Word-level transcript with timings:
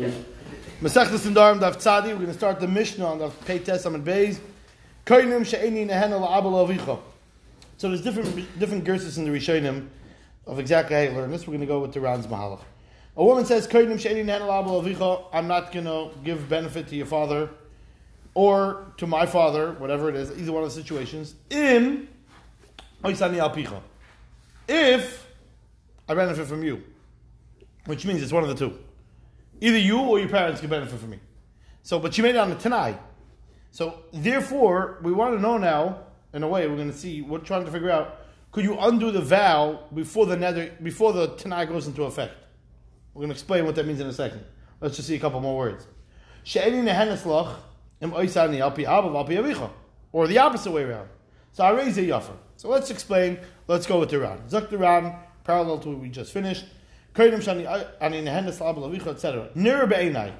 Maseches 0.00 1.30
Nedarim 1.30 1.60
Daf 1.60 1.76
Tzadi. 1.76 2.08
We're 2.08 2.14
going 2.14 2.26
to 2.28 2.32
start 2.32 2.58
the 2.58 2.66
Mishnah 2.66 3.04
on 3.04 3.18
the 3.18 3.28
Pei 3.28 3.56
and 3.56 3.66
Beis. 4.06 4.38
Koinim 5.04 5.44
she'eni 5.44 5.86
nehen. 5.86 6.98
So 7.76 7.88
there's 7.88 8.00
different 8.00 8.58
different 8.58 8.84
gerses 8.84 9.18
in 9.18 9.24
the 9.24 9.30
Rishonim 9.30 9.88
of 10.46 10.58
exactly 10.58 10.96
how 10.96 11.02
you 11.02 11.10
learn 11.10 11.30
this. 11.30 11.46
We're 11.46 11.52
going 11.52 11.60
to 11.60 11.66
go 11.66 11.80
with 11.80 11.92
the 11.92 12.00
Ran's 12.00 12.26
Mahalach. 12.26 12.60
A 13.16 13.24
woman 13.24 13.44
says, 13.44 13.66
Koinim 13.68 14.00
she'eni 14.00 14.24
nehen 14.24 14.40
al 14.40 14.62
abel 14.62 14.82
avicha. 14.82 15.24
I'm 15.34 15.46
not 15.46 15.70
going 15.70 15.84
to 15.84 16.10
give 16.24 16.48
benefit 16.48 16.88
to 16.88 16.96
your 16.96 17.06
father 17.06 17.50
or 18.34 18.86
to 18.96 19.06
my 19.06 19.26
father, 19.26 19.72
whatever 19.72 20.08
it 20.08 20.16
is, 20.16 20.30
either 20.30 20.52
one 20.52 20.62
of 20.62 20.74
the 20.74 20.82
situations. 20.82 21.34
In 21.50 22.08
oisani. 23.04 23.82
If 24.66 25.26
I 26.08 26.14
benefit 26.14 26.46
from 26.46 26.62
you, 26.62 26.82
which 27.84 28.06
means 28.06 28.22
it's 28.22 28.32
one 28.32 28.44
of 28.44 28.48
the 28.48 28.54
two. 28.54 28.78
Either 29.60 29.78
you 29.78 29.98
or 30.00 30.18
your 30.18 30.28
parents 30.28 30.60
can 30.60 30.70
benefit 30.70 30.98
from 30.98 31.10
me. 31.10 31.20
So, 31.82 31.98
but 31.98 32.14
she 32.14 32.22
made 32.22 32.34
it 32.34 32.38
on 32.38 32.50
the 32.50 32.56
Tanai. 32.56 32.96
So, 33.70 34.04
therefore, 34.12 34.98
we 35.02 35.12
want 35.12 35.34
to 35.34 35.40
know 35.40 35.58
now, 35.58 36.04
in 36.32 36.42
a 36.42 36.48
way, 36.48 36.66
we're 36.66 36.76
going 36.76 36.90
to 36.90 36.96
see, 36.96 37.22
we're 37.22 37.38
trying 37.38 37.64
to 37.64 37.70
figure 37.70 37.90
out, 37.90 38.16
could 38.52 38.64
you 38.64 38.76
undo 38.78 39.10
the 39.10 39.20
vow 39.20 39.84
before 39.94 40.26
the 40.26 40.36
nether, 40.36 40.72
before 40.82 41.12
the 41.12 41.28
Tanai 41.36 41.66
goes 41.66 41.86
into 41.86 42.04
effect? 42.04 42.34
We're 43.14 43.20
going 43.20 43.30
to 43.30 43.34
explain 43.34 43.64
what 43.64 43.74
that 43.76 43.86
means 43.86 44.00
in 44.00 44.06
a 44.06 44.12
second. 44.12 44.44
Let's 44.80 44.96
just 44.96 45.08
see 45.08 45.14
a 45.14 45.20
couple 45.20 45.40
more 45.40 45.56
words. 45.56 45.86
Or 50.12 50.26
the 50.26 50.38
opposite 50.38 50.70
way 50.72 50.82
around. 50.82 51.08
So 51.52 51.64
I 51.64 51.70
raise 51.70 51.98
a 51.98 52.02
yaffer. 52.02 52.36
So 52.56 52.68
let's 52.68 52.90
explain. 52.90 53.38
Let's 53.68 53.86
go 53.86 54.00
with 54.00 54.10
the 54.10 54.18
Ran. 54.18 54.38
Zuk 54.48 54.70
the 54.70 54.78
Ran, 54.78 55.14
parallel 55.44 55.78
to 55.80 55.88
what 55.90 55.98
we 55.98 56.08
just 56.08 56.32
finished. 56.32 56.64
Nehenes 57.14 59.06
etc. 59.06 59.48
Nir 59.54 59.86
be'enai. 59.86 60.32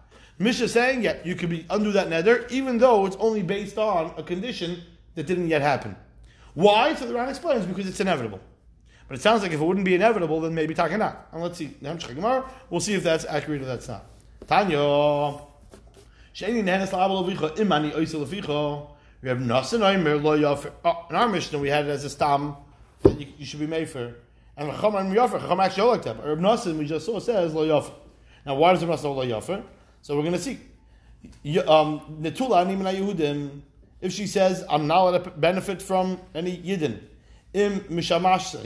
Misha 0.41 0.67
saying, 0.67 1.03
yeah, 1.03 1.17
you 1.23 1.35
could 1.35 1.49
be 1.49 1.65
undo 1.69 1.91
that 1.91 2.09
nether, 2.09 2.47
even 2.49 2.77
though 2.77 3.05
it's 3.05 3.17
only 3.17 3.43
based 3.43 3.77
on 3.77 4.13
a 4.17 4.23
condition 4.23 4.81
that 5.15 5.27
didn't 5.27 5.47
yet 5.47 5.61
happen. 5.61 5.95
Why? 6.53 6.93
So 6.95 7.05
the 7.05 7.13
Ran 7.13 7.29
explains, 7.29 7.65
because 7.65 7.87
it's 7.87 7.99
inevitable. 7.99 8.39
But 9.07 9.17
it 9.17 9.21
sounds 9.21 9.41
like 9.41 9.51
if 9.51 9.59
it 9.59 9.63
wouldn't 9.63 9.85
be 9.85 9.95
inevitable, 9.95 10.41
then 10.41 10.55
maybe 10.55 10.73
takanat. 10.73 11.17
And 11.31 11.43
let's 11.43 11.57
see. 11.57 11.75
We'll 12.69 12.79
see 12.79 12.93
if 12.93 13.03
that's 13.03 13.25
accurate 13.25 13.61
or 13.61 13.65
that's 13.65 13.87
not. 13.87 14.05
Tanya. 14.47 14.77
Nehenes 14.77 15.41
la'abel 16.91 17.25
avicha 17.25 17.59
imani 17.59 17.91
oisel. 17.91 18.87
We 19.21 19.29
have 19.29 19.37
nasan 19.37 19.81
oimer 19.81 20.21
lo 20.21 20.39
yafer. 20.39 20.71
Oh, 20.85 21.05
in 21.09 21.15
our 21.17 21.27
Mishnah, 21.27 21.59
we 21.59 21.69
had 21.69 21.85
it 21.85 21.89
as 21.89 22.05
a 22.05 22.09
stam 22.09 22.55
that 23.03 23.19
you, 23.19 23.27
you 23.37 23.45
should 23.45 23.59
be 23.59 23.67
made 23.67 23.89
for. 23.89 24.15
And 24.55 24.71
Chacham 24.71 24.95
and 24.95 25.13
Chacham 25.13 25.59
actually 25.59 25.89
like 25.89 26.03
that. 26.03 26.17
But 26.17 26.27
Reb 26.27 26.39
Nasan, 26.39 26.77
we 26.77 26.85
just 26.85 27.05
saw, 27.05 27.19
says 27.19 27.53
lo 27.53 27.67
yafer. 27.67 27.91
Now, 28.45 28.55
why 28.55 28.71
does 28.71 28.83
Reb 28.83 28.97
Nasan 28.97 29.15
lo 29.15 29.25
yafer? 29.25 29.63
So 30.01 30.15
we're 30.15 30.23
going 30.23 30.33
to 30.33 30.39
see. 30.39 30.59
Um, 31.59 32.17
Netula 32.21 32.61
ani 32.61 32.75
Yehudim. 32.75 33.61
If 34.01 34.13
she 34.13 34.25
says, 34.25 34.63
I'm 34.69 34.87
not 34.87 35.01
allowed 35.01 35.23
to 35.23 35.29
benefit 35.31 35.81
from 35.81 36.19
any 36.33 36.57
Yidden. 36.57 36.99
Im 37.53 37.81
mishamash 37.81 38.65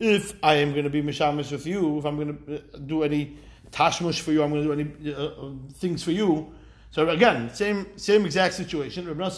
if 0.00 0.34
I 0.42 0.54
am 0.54 0.72
going 0.72 0.84
to 0.84 0.90
be 0.90 1.02
mishamish 1.02 1.52
with 1.52 1.66
you, 1.66 1.98
if 1.98 2.04
I'm 2.04 2.16
going 2.16 2.36
to 2.36 2.56
uh, 2.56 2.78
do 2.78 3.02
any 3.04 3.36
tashmush 3.70 4.20
for 4.20 4.32
you, 4.32 4.42
I'm 4.42 4.50
going 4.50 4.68
to 4.68 4.74
do 4.74 4.80
any 4.80 5.14
uh, 5.14 5.24
uh, 5.24 5.50
things 5.74 6.02
for 6.02 6.10
you. 6.10 6.52
So 6.90 7.08
again, 7.08 7.52
same 7.52 7.98
same 7.98 8.24
exact 8.24 8.54
situation. 8.54 9.08
Uh 9.20 9.30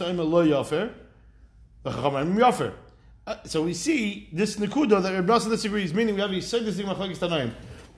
so 3.44 3.62
we 3.62 3.75
see 3.75 4.28
this 4.32 4.56
nekuda 4.56 5.02
that 5.02 5.14
Rabbi 5.14 5.38
disagrees, 5.48 5.94
meaning 5.94 6.16
we 6.16 6.20
have 6.20 6.32
a 6.32 6.34
tanaim. 6.34 7.50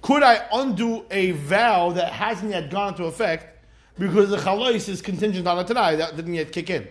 Could 0.02 0.22
I 0.22 0.46
undo 0.52 1.04
a 1.10 1.32
vow 1.32 1.90
that 1.90 2.12
hasn't 2.12 2.50
yet 2.50 2.70
gone 2.70 2.88
into 2.94 3.04
effect 3.04 3.66
because 3.98 4.30
the 4.30 4.36
chalais 4.36 4.88
is 4.88 5.02
contingent 5.02 5.46
on 5.46 5.58
a 5.58 5.64
tanai 5.64 5.96
that 5.96 6.16
didn't 6.16 6.34
yet 6.34 6.52
kick 6.52 6.70
in? 6.70 6.86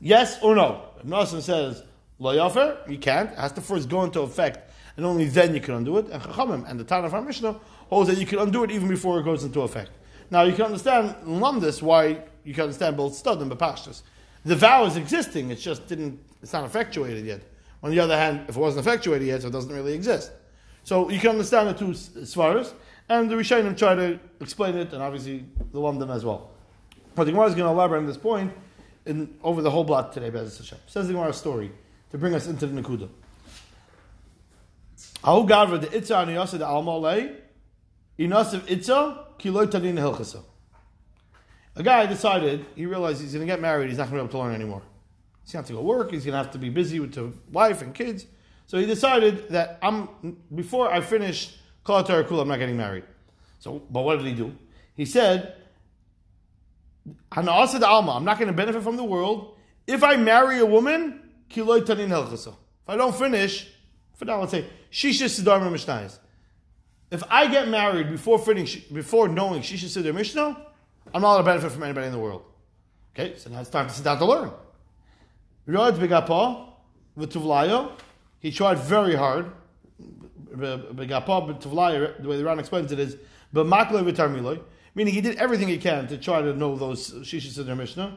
Yes 0.00 0.38
or 0.42 0.54
no? 0.54 0.82
Rabbi 1.04 1.24
says 1.24 1.82
Lo 2.18 2.34
yafer, 2.34 2.88
you 2.90 2.98
can't. 2.98 3.30
It 3.30 3.38
has 3.38 3.52
to 3.52 3.60
first 3.60 3.88
go 3.88 4.02
into 4.02 4.20
effect, 4.20 4.70
and 4.96 5.04
only 5.04 5.26
then 5.26 5.54
you 5.54 5.60
can 5.60 5.74
undo 5.74 5.98
it. 5.98 6.08
And 6.10 6.22
Chachamim 6.22 6.68
and 6.68 6.80
the 6.80 6.84
Tana 6.84 7.06
of 7.06 7.14
our 7.14 7.22
Mishnah 7.22 7.60
holds 7.88 8.08
that 8.08 8.18
you 8.18 8.26
can 8.26 8.38
undo 8.38 8.64
it 8.64 8.70
even 8.70 8.88
before 8.88 9.20
it 9.20 9.24
goes 9.24 9.44
into 9.44 9.60
effect. 9.60 9.90
Now 10.30 10.42
you 10.42 10.54
can 10.54 10.66
understand 10.66 11.14
this 11.62 11.82
why 11.82 12.22
you 12.44 12.54
can 12.54 12.64
understand 12.64 12.96
both 12.96 13.14
stud 13.14 13.40
and 13.42 13.50
bepashtus. 13.50 14.02
The 14.44 14.56
vow 14.56 14.86
is 14.86 14.96
existing; 14.96 15.50
it 15.50 15.56
just 15.56 15.86
didn't. 15.86 16.18
It's 16.42 16.52
not 16.52 16.64
effectuated 16.64 17.26
yet. 17.26 17.42
On 17.82 17.90
the 17.90 18.00
other 18.00 18.16
hand, 18.16 18.46
if 18.48 18.56
it 18.56 18.60
wasn't 18.60 18.86
effectuated 18.86 19.28
yet, 19.28 19.42
so 19.42 19.48
it 19.48 19.52
doesn't 19.52 19.72
really 19.72 19.92
exist. 19.92 20.32
So 20.86 21.10
you 21.10 21.18
can 21.18 21.30
understand 21.30 21.66
the 21.66 21.74
two 21.74 21.86
svaras, 21.86 22.72
and 23.08 23.28
the 23.28 23.34
Rishonim 23.34 23.76
try 23.76 23.96
to 23.96 24.20
explain 24.40 24.76
it, 24.76 24.92
and 24.92 25.02
obviously 25.02 25.44
the 25.72 25.80
London 25.80 26.10
as 26.10 26.24
well. 26.24 26.52
But 27.16 27.24
the 27.24 27.32
Gemara 27.32 27.48
is 27.48 27.56
going 27.56 27.66
to 27.66 27.72
elaborate 27.72 27.98
on 27.98 28.06
this 28.06 28.16
point 28.16 28.52
in, 29.04 29.36
over 29.42 29.62
the 29.62 29.70
whole 29.72 29.82
block 29.82 30.12
today. 30.12 30.30
Bez 30.30 30.58
Hashem. 30.58 30.78
Says 30.86 31.08
the 31.08 31.12
Gemara 31.12 31.32
story 31.32 31.72
to 32.12 32.18
bring 32.18 32.36
us 32.36 32.46
into 32.46 32.68
the 32.68 32.80
Nakuda. 32.80 33.08
Ahu 35.24 35.48
gavra 35.48 35.92
itza 35.92 36.14
almalei 36.14 37.34
inasiv 38.16 38.70
itza 38.70 39.26
tadin 39.40 39.98
hilchasa. 39.98 40.44
A 41.74 41.82
guy 41.82 42.06
decided, 42.06 42.64
he 42.76 42.86
realized 42.86 43.20
he's 43.20 43.32
going 43.32 43.44
to 43.44 43.52
get 43.52 43.60
married, 43.60 43.88
he's 43.88 43.98
not 43.98 44.08
going 44.08 44.18
to 44.18 44.22
be 44.22 44.28
able 44.28 44.38
to 44.38 44.38
learn 44.38 44.54
anymore. 44.54 44.82
He's 45.42 45.52
going 45.52 45.64
to 45.64 45.72
have 45.72 45.78
to 45.78 45.82
go 45.82 45.88
work, 45.88 46.12
he's 46.12 46.24
going 46.24 46.34
to 46.34 46.38
have 46.38 46.52
to 46.52 46.58
be 46.58 46.68
busy 46.68 47.00
with 47.00 47.12
the 47.12 47.32
wife 47.50 47.82
and 47.82 47.92
kids. 47.92 48.26
So 48.66 48.78
he 48.78 48.86
decided 48.86 49.48
that 49.50 49.78
I'm 49.82 50.08
before 50.54 50.92
I 50.92 51.00
finish 51.00 51.56
Kol 51.84 52.02
Kul, 52.02 52.40
I'm 52.40 52.48
not 52.48 52.58
getting 52.58 52.76
married. 52.76 53.04
So, 53.60 53.82
but 53.90 54.02
what 54.02 54.18
did 54.18 54.26
he 54.26 54.34
do? 54.34 54.56
He 54.94 55.04
said, 55.04 55.54
Alma, 57.36 58.16
I'm 58.16 58.24
not 58.24 58.38
going 58.38 58.48
to 58.48 58.52
benefit 58.52 58.82
from 58.82 58.96
the 58.96 59.04
world. 59.04 59.56
If 59.86 60.02
I 60.02 60.16
marry 60.16 60.58
a 60.58 60.66
woman, 60.66 61.22
if 61.48 62.48
I 62.88 62.96
don't 62.96 63.16
finish 63.16 63.72
For 64.14 64.24
now, 64.24 64.40
let's 64.40 64.50
say 64.50 64.64
Shisha 64.90 65.26
Sidar 65.26 65.60
Mishnayis. 65.60 66.18
If 67.10 67.22
I 67.30 67.46
get 67.46 67.68
married 67.68 68.10
before 68.10 68.38
fitting, 68.38 68.66
before 68.92 69.28
knowing 69.28 69.62
Shisha 69.62 69.86
Sidar 69.86 70.14
Mishnah, 70.14 70.66
I'm 71.14 71.22
not 71.22 71.28
allowed 71.28 71.38
to 71.38 71.44
benefit 71.44 71.72
from 71.72 71.84
anybody 71.84 72.06
in 72.06 72.12
the 72.12 72.18
world. 72.18 72.42
Okay, 73.14 73.36
so 73.36 73.48
now 73.50 73.60
it's 73.60 73.70
time 73.70 73.86
to 73.86 73.92
sit 73.92 74.04
down 74.04 74.18
to 74.18 74.24
learn. 74.24 74.50
Riyad 75.68 75.98
Begapa, 75.98 76.68
V'Tuvlayo, 77.16 77.92
he 78.46 78.52
tried 78.52 78.78
very 78.78 79.16
hard. 79.16 79.50
The 80.52 80.94
way 80.94 82.36
the 82.36 82.44
Ran 82.44 82.60
explains 82.60 82.92
it 82.92 83.00
is, 83.00 83.16
meaning 83.52 85.12
he 85.12 85.20
did 85.20 85.36
everything 85.38 85.66
he 85.66 85.78
can 85.78 86.06
to 86.06 86.16
try 86.16 86.40
to 86.42 86.54
know 86.54 86.76
those 86.76 87.12
Mishnah, 87.12 88.16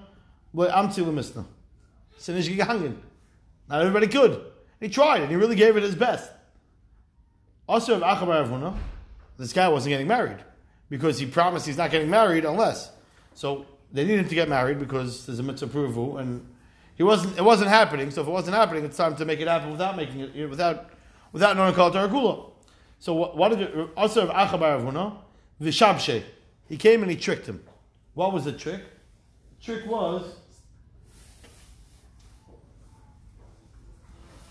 but 0.54 0.70
Amtzi 0.70 1.04
Mishnah. 1.12 1.46
Not 3.68 3.81
everybody 3.81 4.06
could. 4.06 4.40
He 4.80 4.88
tried 4.90 5.22
and 5.22 5.31
he 5.31 5.36
really 5.36 5.56
gave 5.56 5.76
it 5.78 5.81
his 5.81 5.96
best. 5.96 6.31
Also, 7.68 7.96
of 7.96 8.04
Acha 8.04 8.28
bar 8.28 8.44
Avuna, 8.44 8.78
this 9.40 9.52
guy 9.52 9.68
wasn't 9.68 9.90
getting 9.90 10.08
married 10.08 10.38
because 10.92 11.18
he 11.18 11.26
promised 11.26 11.66
he's 11.66 11.78
not 11.78 11.90
getting 11.90 12.12
married 12.12 12.46
unless. 12.46 12.92
So 13.34 13.66
they 13.92 14.06
needed 14.06 14.30
to 14.30 14.36
get 14.36 14.48
married 14.48 14.78
because 14.78 15.26
there's 15.26 15.40
a 15.40 15.44
mitzvah 15.44 15.68
pruvu, 15.68 16.20
and 16.20 16.46
he 17.00 17.04
wasn't. 17.04 17.38
It 17.38 17.44
wasn't 17.44 17.69
happening. 17.69 18.12
So 18.12 18.22
if 18.22 18.28
it 18.28 18.31
wasn't 18.31 18.57
happening, 18.57 18.84
it's 18.84 18.98
time 18.98 19.16
to 19.16 19.25
make 19.25 19.40
it 19.40 19.48
happen 19.48 19.72
without 19.72 19.96
making 19.96 20.19
it 20.19 20.50
without 20.50 20.90
without 21.31 21.56
knowing 21.56 21.74
kol 21.74 21.90
tarakula. 21.90 22.51
So 23.00 23.13
what, 23.13 23.38
what 23.38 23.50
did 23.50 23.62
it, 23.62 23.90
also 23.96 24.28
of 24.28 24.30
Acha 24.30 24.60
bar 24.60 24.78
Avuna, 24.78 25.16
Vishabshe, 25.62 26.24
he 26.68 26.75
came 26.75 27.01
and 27.01 27.10
he 27.10 27.16
tricked 27.16 27.48
him. 27.48 27.63
What 28.13 28.34
was 28.34 28.44
the 28.44 28.51
trick? 28.51 28.81
The 29.60 29.66
trick 29.66 29.86
was 29.88 30.36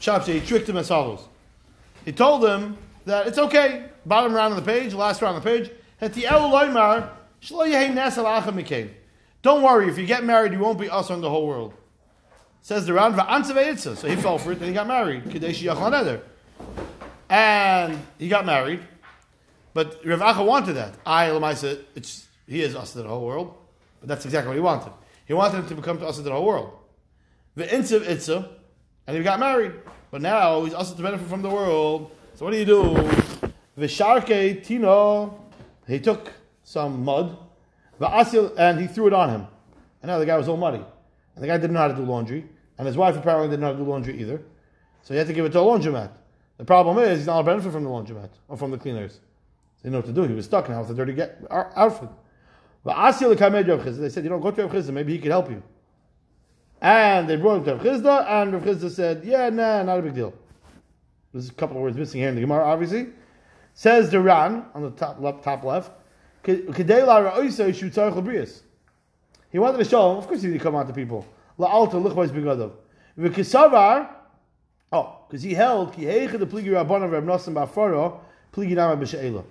Shabshe, 0.01 0.41
he 0.41 0.41
tricked 0.41 0.69
him 0.69 0.79
as 0.79 0.89
follows. 0.89 1.21
He 2.07 2.13
told 2.13 2.45
him 2.45 2.79
that 3.05 3.27
it's 3.27 3.37
okay, 3.37 3.91
bottom 4.07 4.33
Ran 4.35 4.53
of 4.53 4.57
the 4.57 4.63
page, 4.63 4.95
last 4.95 5.21
Ran 5.21 5.35
of 5.35 5.43
the 5.43 5.51
page, 5.51 5.71
don't 9.43 9.63
worry, 9.63 9.89
if 9.89 9.99
you 9.99 10.07
get 10.07 10.25
married, 10.25 10.53
you 10.53 10.61
won't 10.61 10.79
be 10.79 10.89
us 10.89 11.11
on 11.11 11.21
the 11.21 11.29
whole 11.29 11.47
world. 11.47 11.75
Says 12.69 12.85
the 12.85 12.93
Ran, 12.93 13.15
so 13.15 13.95
he 14.07 14.17
fell 14.17 14.37
for 14.37 14.53
it, 14.53 14.59
and 14.59 14.67
he 14.67 14.75
got 14.75 14.87
married. 14.87 15.25
And 17.31 17.99
he 18.19 18.29
got 18.29 18.45
married, 18.45 18.81
but 19.73 19.99
Rav 20.05 20.21
Acha 20.21 20.45
wanted 20.45 20.75
that. 20.75 20.93
I, 21.07 21.29
Lamaisa, 21.29 21.83
it's 21.95 22.27
he 22.47 22.61
is 22.61 22.77
us 22.77 22.93
to 22.93 23.01
the 23.01 23.09
whole 23.09 23.25
world, 23.25 23.55
but 24.01 24.11
that's 24.11 24.27
exactly 24.27 24.49
what 24.49 24.57
he 24.57 24.61
wanted. 24.61 24.93
He 25.25 25.33
wanted 25.33 25.61
him 25.61 25.69
to 25.69 25.75
become 25.77 25.99
to 26.01 26.07
us 26.07 26.17
to 26.17 26.23
the 26.23 26.31
whole 26.31 26.45
world. 26.45 26.79
The 27.55 27.75
Itza, 27.75 28.51
and 29.07 29.17
he 29.17 29.23
got 29.23 29.41
married. 29.41 29.73
But 30.11 30.21
now 30.21 30.63
he's 30.65 30.75
also 30.75 30.95
to 30.95 31.03
benefit 31.03 31.27
from 31.27 31.41
the 31.41 31.49
world. 31.49 32.11
So 32.35 32.45
what 32.45 32.51
do 32.51 32.59
you 32.59 32.67
do? 32.67 32.83
Visharke 33.79 34.63
Tino, 34.63 35.43
he 35.87 36.01
took 36.01 36.35
some 36.65 37.03
mud, 37.03 37.35
and 37.99 38.79
he 38.79 38.89
threw 38.89 39.07
it 39.07 39.15
on 39.15 39.31
him. 39.31 39.47
And 40.03 40.11
now 40.11 40.19
the 40.19 40.27
guy 40.27 40.37
was 40.37 40.49
all 40.49 40.59
muddy. 40.59 40.85
And 41.35 41.43
the 41.43 41.47
guy 41.47 41.57
didn't 41.57 41.73
know 41.73 41.81
how 41.81 41.89
to 41.89 41.95
do 41.95 42.03
laundry. 42.03 42.45
And 42.79 42.87
his 42.87 42.97
wife 42.97 43.17
apparently 43.17 43.57
how 43.61 43.73
to 43.73 43.77
do 43.77 43.85
laundry 43.85 44.19
either. 44.21 44.41
So 45.03 45.13
he 45.13 45.19
had 45.19 45.27
to 45.27 45.33
give 45.33 45.45
it 45.45 45.51
to 45.53 45.59
a 45.59 45.63
laundromat. 45.63 46.11
The 46.57 46.65
problem 46.65 46.99
is 46.99 47.19
he's 47.19 47.27
not 47.27 47.41
a 47.41 47.43
benefit 47.43 47.73
from 47.73 47.85
the 47.85 47.91
laundromat 47.91 48.31
or 48.49 48.57
from 48.57 48.71
the 48.71 48.79
cleaners. 48.79 49.15
So 49.15 49.21
he 49.83 49.91
didn't 49.91 49.93
know 49.93 49.99
what 49.99 50.07
to 50.07 50.13
do. 50.13 50.23
He 50.29 50.35
was 50.35 50.45
stuck 50.47 50.69
now 50.69 50.81
with 50.81 50.91
a 50.91 50.95
dirty 50.95 51.13
get, 51.13 51.41
outfit. 51.51 52.09
They 52.85 52.93
said, 52.93 54.25
you 54.25 54.31
know, 54.31 54.39
go 54.39 54.51
to 54.51 54.63
Rav 54.63 54.73
Chisda, 54.73 54.93
maybe 54.93 55.13
he 55.13 55.19
could 55.19 55.31
help 55.31 55.51
you. 55.51 55.63
And 56.81 57.29
they 57.29 57.37
brought 57.37 57.57
him 57.59 57.65
to 57.65 57.75
Rav 57.75 57.83
Chisda, 57.83 58.27
and 58.29 58.53
Rav 58.53 58.63
Chisda 58.63 58.91
said, 58.91 59.25
yeah, 59.25 59.51
nah, 59.51 59.83
not 59.83 59.99
a 59.99 60.03
big 60.03 60.15
deal. 60.15 60.33
There's 61.33 61.49
a 61.49 61.53
couple 61.53 61.77
of 61.77 61.83
words 61.83 61.97
missing 61.97 62.21
here 62.21 62.29
in 62.31 62.35
the 62.37 62.41
Gemara, 62.41 62.65
obviously. 62.65 63.09
Says 63.75 64.11
the 64.11 64.21
Ran, 64.21 64.65
on 64.75 64.83
the 64.83 64.91
top 64.91 65.21
left, 65.21 65.43
top 65.45 65.65
left, 65.65 65.91
he 66.45 66.53
wanted 69.59 69.79
to 69.79 69.85
show 69.85 70.11
him, 70.11 70.19
of 70.19 70.27
course 70.27 70.43
he 70.43 70.49
didn't 70.49 70.61
come 70.63 70.77
out 70.77 70.87
to 70.87 70.93
people. 70.95 71.27
La'alta 71.59 71.95
lichvais 71.95 72.29
begadov. 72.29 72.73
V'kisavar, 73.19 74.09
oh, 74.93 75.17
because 75.29 75.43
he 75.43 75.55
held, 75.55 75.93
ki 75.93 76.03
heicha 76.03 76.39
the 76.39 76.47
pligi 76.47 76.69
rabbana 76.69 77.11
Reb 77.11 77.25
Nosson 77.25 77.55
ba'faro, 77.55 78.21
pligi 78.53 78.75
nama 78.75 78.97
b'she'ela. 78.97 79.45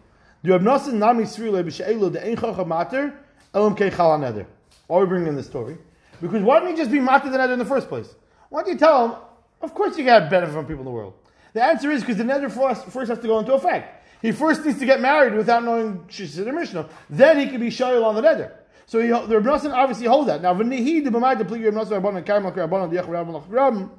The 0.43 0.51
Reb 0.51 0.61
Nosson 0.61 0.93
nami 0.93 1.23
srile 1.25 1.63
b'she'ela, 1.63 2.11
the 2.11 2.25
ein 2.25 2.67
mater, 2.67 3.13
elam 3.53 3.75
kei 3.75 3.89
chal 3.89 4.17
neder. 4.19 4.45
Why 4.87 4.97
are 4.97 5.01
we 5.01 5.07
bringing 5.07 5.27
in 5.27 5.35
this 5.35 5.47
story? 5.47 5.77
Because 6.21 6.41
why 6.41 6.59
didn't 6.59 6.75
he 6.75 6.77
just 6.77 6.91
be 6.91 6.99
matter 6.99 7.29
the 7.29 7.37
neder 7.37 7.53
in 7.53 7.59
the 7.59 7.65
first 7.65 7.89
place? 7.89 8.15
Why 8.49 8.61
don't 8.61 8.71
you 8.71 8.77
tell 8.77 9.07
him, 9.07 9.15
of 9.61 9.73
course 9.73 9.97
you 9.97 10.05
got 10.05 10.29
benefit 10.29 10.53
from 10.53 10.65
people 10.65 10.81
in 10.81 10.85
the 10.85 10.91
world. 10.91 11.13
The 11.53 11.63
answer 11.63 11.91
is 11.91 12.01
because 12.01 12.17
the 12.17 12.23
neder 12.23 12.51
first 12.51 12.85
first 12.85 13.09
has 13.09 13.19
to 13.19 13.27
go 13.27 13.39
into 13.39 13.53
effect. 13.53 14.05
He 14.21 14.31
first 14.31 14.65
needs 14.65 14.79
to 14.79 14.85
get 14.85 14.99
married 14.99 15.33
without 15.33 15.63
knowing 15.63 16.05
she's 16.07 16.35
Shishir 16.35 16.53
Mishnah. 16.53 16.87
Then 17.09 17.39
he 17.39 17.47
can 17.47 17.59
be 17.59 17.69
shayil 17.69 18.03
on 18.03 18.15
the 18.15 18.21
neder. 18.21 18.51
So 18.87 19.01
he, 19.01 19.09
the 19.09 19.37
Rebbe 19.37 19.51
obviously 19.51 20.07
hold 20.07 20.29
that. 20.29 20.41
Now, 20.41 20.53
when 20.53 20.69
v'nihi 20.69 21.03
the 21.03 21.09
b'may 21.09 21.37
the 21.37 21.43
pligi 21.43 21.65
Rebbe 21.65 21.77
Nosson 21.77 22.01
rabbanon 22.01 22.23
kaimel 22.25 22.53
rabbanon 22.55 22.89
diach 22.89 23.05
rabbanon 23.05 23.45
rabbanon 23.49 23.89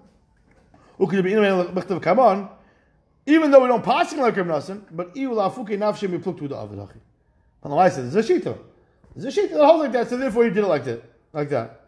u'kid 0.98 1.22
b'inamei 1.22 1.74
l'chtav 1.74 2.00
kamon. 2.00 2.48
Even 3.26 3.50
though 3.50 3.60
we 3.60 3.68
don't 3.68 3.84
pass 3.84 4.10
him 4.14 4.20
like 4.20 4.34
Rebbe 4.34 4.48
Nosson, 4.48 4.82
but 4.90 5.14
iu 5.14 5.32
la'afuke 5.32 5.76
nafshem 5.76 6.18
yipluk 6.18 6.38
to 6.38 6.48
the 6.48 6.54
avidachi. 6.54 6.96
And 7.62 7.70
the 7.70 7.76
Lai 7.76 7.90
says, 7.90 8.14
there's 8.14 8.30
a 8.30 8.32
shita. 8.32 8.58
There's 9.14 9.36
a 9.36 9.40
shita 9.40 9.50
that 9.50 9.64
holds 9.66 9.82
like 9.82 9.92
that, 9.92 10.08
so 10.08 10.16
therefore 10.16 10.44
he 10.44 10.50
did 10.50 10.64
it 10.64 10.68
like 10.68 10.84
that. 10.84 11.02
Like 11.34 11.50
that. 11.50 11.84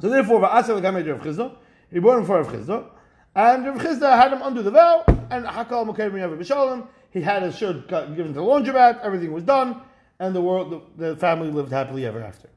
So 0.00 0.08
therefore, 0.08 0.40
v'asel 0.40 0.80
l'gamei 0.80 1.04
Rav 1.10 1.20
Chisda, 1.20 1.56
he 1.90 1.98
brought 1.98 2.18
him 2.18 2.24
for 2.24 2.40
Rav 2.40 2.52
Chisda, 2.52 2.88
and 3.34 3.66
Rav 3.66 3.78
Chisda 3.78 4.16
had 4.16 4.32
him 4.32 4.42
undo 4.42 4.62
the 4.62 4.70
vow, 4.70 5.02
and 5.30 5.44
Hakal 5.44 5.84
Mokeh 5.88 6.08
B'Yav 6.08 6.38
B'Shalom, 6.38 6.86
he 7.10 7.20
had 7.20 7.42
his 7.42 7.58
shirt 7.58 7.88
given 7.88 8.28
to 8.28 8.32
the 8.34 8.42
laundromat, 8.42 9.00
everything 9.00 9.32
was 9.32 9.42
done, 9.42 9.80
and 10.20 10.34
the 10.34 10.40
world, 10.40 10.82
the, 10.96 11.10
the 11.10 11.16
family 11.16 11.50
lived 11.50 11.72
happily 11.72 12.04
ever 12.06 12.22
after. 12.22 12.48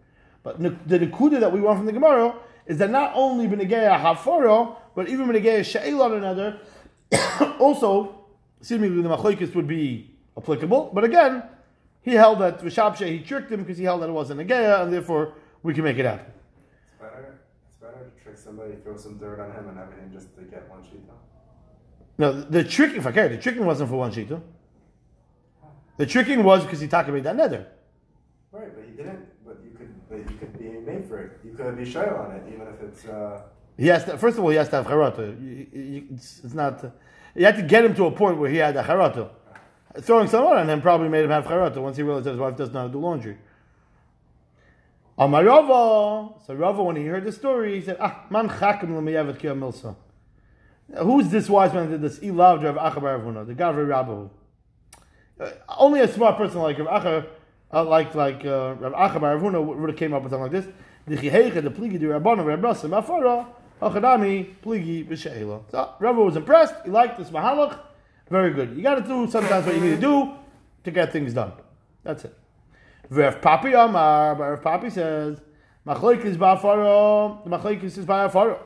But 0.43 0.59
the 0.59 0.99
nekuda 0.99 1.39
that 1.39 1.51
we 1.51 1.61
want 1.61 1.77
from 1.77 1.85
the 1.85 1.91
Gemara 1.91 2.35
is 2.65 2.77
that 2.79 2.89
not 2.89 3.11
only 3.15 3.47
b'negeya 3.47 3.99
hafaro, 4.01 4.75
but 4.95 5.07
even 5.09 5.27
b'negeya 5.27 5.63
she'el 5.63 6.01
on 6.01 6.13
another, 6.13 6.59
also, 7.59 8.25
seemingly 8.61 9.01
the 9.01 9.09
machlokes 9.09 9.53
would 9.53 9.67
be 9.67 10.15
applicable. 10.37 10.91
But 10.93 11.03
again, 11.03 11.43
he 12.01 12.13
held 12.13 12.39
that 12.39 12.59
v'shabshe 12.59 13.07
he 13.07 13.19
tricked 13.19 13.51
him 13.51 13.61
because 13.61 13.77
he 13.77 13.83
held 13.83 14.01
that 14.01 14.09
it 14.09 14.13
wasn't 14.13 14.39
negeya, 14.39 14.83
and 14.83 14.91
therefore 14.93 15.35
we 15.61 15.73
can 15.73 15.83
make 15.83 15.97
it 15.97 16.05
happen. 16.05 16.25
It's 16.83 16.99
better. 16.99 17.39
It's 17.67 17.75
better 17.75 18.09
to 18.09 18.23
trick 18.23 18.37
somebody, 18.37 18.73
throw 18.83 18.97
some 18.97 19.17
dirt 19.17 19.39
on 19.39 19.51
him, 19.51 19.69
and 19.69 19.77
everything 19.77 20.11
just 20.11 20.35
to 20.37 20.41
get 20.43 20.67
one 20.69 20.83
sheet. 20.83 21.01
No, 22.17 22.33
the 22.33 22.63
tricking, 22.63 22.97
if 22.97 23.07
I 23.07 23.11
care, 23.11 23.29
the 23.29 23.37
tricking 23.37 23.65
wasn't 23.65 23.89
for 23.89 23.95
one 23.95 24.11
shita. 24.11 24.41
The 25.97 26.05
tricking 26.05 26.43
was 26.43 26.63
because 26.63 26.79
he 26.79 26.87
talked 26.87 27.09
about 27.09 27.23
that 27.23 27.35
nether. 27.35 27.67
Right, 28.51 28.73
but 28.75 28.85
he 28.85 28.91
didn't. 28.91 29.27
But 29.45 29.57
you 29.63 29.71
could, 29.77 30.09
but 30.09 30.17
you 30.17 30.37
could 30.37 30.57
be 30.57 30.69
made 30.69 31.07
for 31.07 31.19
it. 31.19 31.39
You 31.43 31.53
could 31.53 31.77
be 31.77 31.85
shy 31.85 32.05
on 32.05 32.31
it, 32.31 32.43
even 32.53 32.67
if 32.67 32.81
it's. 32.81 33.05
Uh... 33.05 33.41
He 33.77 33.87
has 33.87 34.03
to, 34.05 34.17
first 34.17 34.37
of 34.37 34.43
all, 34.43 34.49
he 34.49 34.57
has 34.57 34.69
to 34.69 34.77
have 34.77 34.87
charata. 34.87 35.35
It's, 36.11 36.41
it's, 36.43 36.53
not. 36.53 36.83
You 37.35 37.45
had 37.45 37.55
to 37.55 37.63
get 37.63 37.85
him 37.85 37.95
to 37.95 38.05
a 38.05 38.11
point 38.11 38.37
where 38.37 38.49
he 38.49 38.57
had 38.57 38.75
a 38.75 38.83
charata. 38.83 39.29
Throwing 40.01 40.27
someone 40.27 40.57
on 40.57 40.69
him 40.69 40.81
probably 40.81 41.09
made 41.09 41.23
him 41.23 41.31
have 41.31 41.45
charata 41.45 41.77
once 41.77 41.97
he 41.97 42.03
realized 42.03 42.25
that 42.25 42.31
his 42.31 42.39
wife 42.39 42.55
doesn't 42.57 42.73
know 42.73 42.81
how 42.81 42.87
to 42.87 42.93
do 42.93 42.99
laundry. 42.99 43.37
Amar 45.17 45.43
Rava. 45.43 46.33
So 46.45 46.55
Rava, 46.55 46.83
when 46.83 46.95
he 46.95 47.05
heard 47.05 47.25
the 47.25 47.31
story, 47.31 47.75
he 47.75 47.85
said, 47.85 47.97
"Ah, 47.99 48.25
man 48.29 48.49
chakim 48.49 48.95
l'miyavet 48.97 49.39
ki 49.39 49.47
milsa." 49.47 49.95
Who's 50.97 51.29
this 51.29 51.49
wise 51.49 51.73
man 51.73 51.89
that 51.89 51.99
did 51.99 52.01
this? 52.01 52.19
Ilav 52.19 52.63
Rav 52.63 52.75
Acha 52.75 53.01
bar 53.01 53.19
Avuna, 53.19 53.45
the 53.45 53.53
Gavri 53.53 53.87
Rabbahu. 53.87 54.29
Uh, 55.41 55.49
only 55.79 56.01
a 56.01 56.07
smart 56.07 56.37
person 56.37 56.61
like 56.61 56.77
Rav 56.77 57.03
Acha, 57.03 57.27
uh, 57.73 57.83
like 57.83 58.13
like 58.13 58.45
uh, 58.45 58.75
Rav 58.79 58.93
Acha 58.93 59.19
bar 59.19 59.37
Avuna 59.37 59.63
would 59.63 59.89
have 59.89 59.97
came 59.97 60.13
up 60.13 60.21
with 60.21 60.31
something 60.31 60.51
like 60.51 60.63
this. 60.63 60.73
The 61.07 61.15
the 61.15 61.71
Pligi, 61.71 61.99
the 61.99 62.05
Rabbanu, 62.05 62.45
Rav 62.45 62.59
Nasim, 62.59 62.91
Afara, 62.91 63.47
Achadami, 63.81 64.53
Pligi, 64.63 65.07
B'She'ela. 65.07 65.63
So 65.71 65.93
Rav 65.99 66.15
was 66.15 66.35
impressed. 66.35 66.75
He 66.85 66.91
liked 66.91 67.17
this 67.17 67.31
Mahalach. 67.31 67.79
Very 68.29 68.51
good. 68.53 68.77
You 68.77 68.83
got 68.83 68.95
to 68.95 69.01
do 69.01 69.29
sometimes 69.29 69.65
what 69.65 69.75
you 69.75 69.81
need 69.81 69.95
to 69.95 70.01
do 70.01 70.33
to 70.83 70.91
get 70.91 71.11
things 71.11 71.33
done. 71.33 71.53
That's 72.03 72.23
it. 72.25 72.37
Rav 73.09 73.41
Papi 73.41 73.73
Amar, 73.73 74.35
but 74.35 74.43
Rav 74.43 74.61
Papi 74.61 74.91
says, 74.91 75.41
Machlekes 75.85 76.25
is 76.25 76.37
Ba'afara, 76.37 77.43
the 77.43 77.49
Machlekes 77.49 77.97
is 77.97 78.05
Ba'afara, 78.05 78.59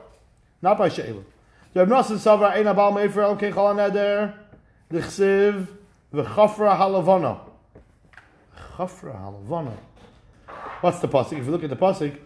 not 0.62 0.76
by 0.78 0.88
She'ela. 0.88 1.22
Reb 1.74 1.88
Nosson 1.88 2.16
Savar 2.16 2.52
Ein 2.52 2.66
Abal 2.66 2.92
Mefer 2.92 3.22
El 3.22 3.36
Kei 3.36 3.50
Chol 3.50 3.74
HaNeder 3.74 4.34
L'chsiv 6.16 6.24
V'chafra 6.24 6.76
Halavona 6.78 7.38
Chafra 8.76 9.14
Halavona 9.14 9.72
What's 10.80 11.00
the 11.00 11.08
pasuk? 11.08 11.38
If 11.38 11.44
you 11.44 11.50
look 11.50 11.64
at 11.64 11.70
the 11.70 11.76
pasuk, 11.76 12.18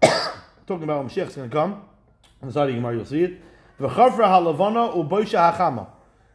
talking 0.66 0.84
about 0.84 0.98
when 0.98 1.06
is 1.06 1.34
going 1.34 1.48
to 1.48 1.54
come, 1.54 1.82
on 2.40 2.48
the 2.48 2.52
side 2.52 2.68
of 2.68 2.74
Gemara 2.74 2.96
you'll 2.96 3.04
see 3.04 3.24
it. 3.24 3.40
V'chafra 3.80 4.26
Halavona 4.26 4.94
U'boisha 4.94 5.52
Hachama 5.52 5.88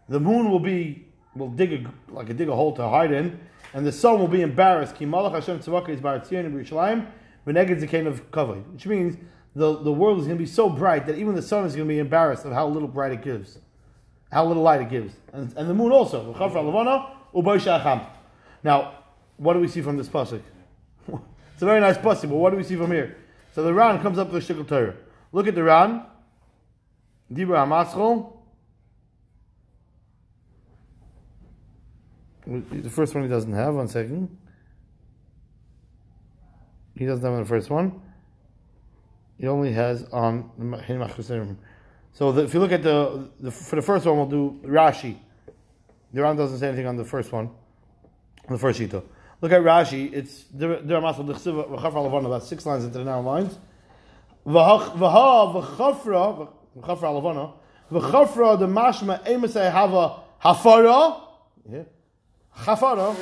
The 0.10 0.20
moon 0.20 0.50
will 0.52 0.60
be, 0.60 1.08
will 1.36 1.50
dig 1.50 1.74
a, 1.74 2.12
like 2.12 2.30
a 2.30 2.34
dig 2.34 2.50
a 2.50 2.56
hole 2.56 2.76
to 2.76 2.88
hide 2.88 3.12
in, 3.12 3.40
and 3.74 3.86
the 3.86 3.92
sun 3.92 4.20
will 4.20 4.28
be 4.28 4.42
embarrassed. 4.42 4.96
Ki 4.96 5.06
Malach 5.06 5.34
Hashem 5.34 5.60
Tzavaka 5.60 5.90
is 5.90 6.02
Bar 6.02 6.20
Tzion 6.20 6.46
in 6.46 6.54
Yerushalayim 6.54 7.08
V'neged 7.46 7.82
Zekain 7.82 8.08
of 8.08 8.32
Kavod. 8.32 8.66
Which 8.74 8.86
means 8.86 9.18
the, 9.56 9.82
the 9.82 9.92
world 9.92 10.20
is 10.20 10.26
going 10.26 10.38
to 10.38 10.44
be 10.44 10.50
so 10.50 10.70
bright 10.70 11.06
that 11.06 11.18
even 11.18 11.36
the 11.36 11.42
sun 11.42 11.66
is 11.66 11.76
going 11.76 11.88
to 11.88 11.94
be 11.94 12.00
embarrassed 12.00 12.46
of 12.46 12.54
how 12.54 12.68
little 12.68 12.88
bright 12.88 13.12
it 13.12 13.22
gives. 13.22 13.60
How 14.32 14.46
little 14.46 14.64
light 14.64 14.82
it 14.82 14.90
gives. 14.90 15.14
And, 15.34 15.54
and 15.56 15.70
the 15.70 15.74
moon 15.74 15.92
also. 15.92 16.34
V'chafra 16.34 16.66
levana 16.66 17.14
u'boisha 17.34 17.82
acham. 17.82 18.06
Now, 18.64 18.94
what 19.38 19.54
do 19.54 19.60
we 19.60 19.68
see 19.68 19.82
from 19.82 19.98
this 19.98 20.08
pasuk? 20.08 20.42
it's 21.08 21.62
a 21.62 21.66
very 21.66 21.80
nice 21.80 21.98
pasuk, 21.98 22.30
but 22.30 22.36
what 22.36 22.50
do 22.52 22.58
we 22.58 22.64
see 22.64 22.76
from 22.76 22.92
here? 22.92 23.18
So 23.54 23.64
the 23.64 23.74
Ran 23.74 24.02
comes 24.02 24.18
up 24.18 24.32
with 24.32 24.46
the 24.46 24.54
Shikl 24.54 24.68
Torah. 24.68 24.96
Look 25.32 25.48
at 25.48 25.56
the 25.56 25.64
Ran. 25.64 26.04
Dibra. 27.32 28.34
The 32.46 32.90
first 32.90 33.14
one 33.14 33.24
he 33.24 33.30
doesn't 33.30 33.54
have. 33.54 33.76
One 33.76 33.88
second. 33.88 34.38
He 36.96 37.06
doesn't 37.06 37.24
have 37.24 37.34
on 37.34 37.40
the 37.40 37.46
first 37.48 37.70
one. 37.70 38.02
He 39.38 39.48
only 39.48 39.74
has 39.74 40.04
on 40.12 40.50
So 42.18 42.32
the, 42.32 42.46
if 42.46 42.54
you 42.56 42.60
look 42.60 42.72
at 42.72 42.82
the, 42.82 43.30
the 43.40 43.52
for 43.52 43.76
the 43.76 43.82
first 43.84 44.04
one, 44.08 44.18
we'll 44.18 44.26
do 44.26 44.60
Rashi. 44.66 45.18
The 46.12 46.24
Ran 46.24 46.36
doesn't 46.36 46.58
say 46.58 46.70
anything 46.70 46.88
on 46.88 46.96
the 46.96 47.06
first 47.06 47.32
one, 47.32 47.46
on 47.46 48.54
the 48.54 48.58
first 48.58 48.80
shita. 48.80 49.04
Look 49.40 49.52
at 49.52 49.62
Rashi. 49.62 50.12
It's 50.12 50.46
about 50.52 52.44
six 52.44 52.66
lines 52.66 52.86
into 52.86 52.98
the 52.98 53.04
nine 53.04 53.24
lines. 53.24 53.60
V'chafra 54.48 56.50
alavana 56.84 57.54
v'chafra 57.92 58.58
the 58.58 58.66
mashma 58.66 59.24
emasei 59.24 59.72
hava 59.72 60.24
hafara. 60.44 61.22
Hafara. 62.58 63.16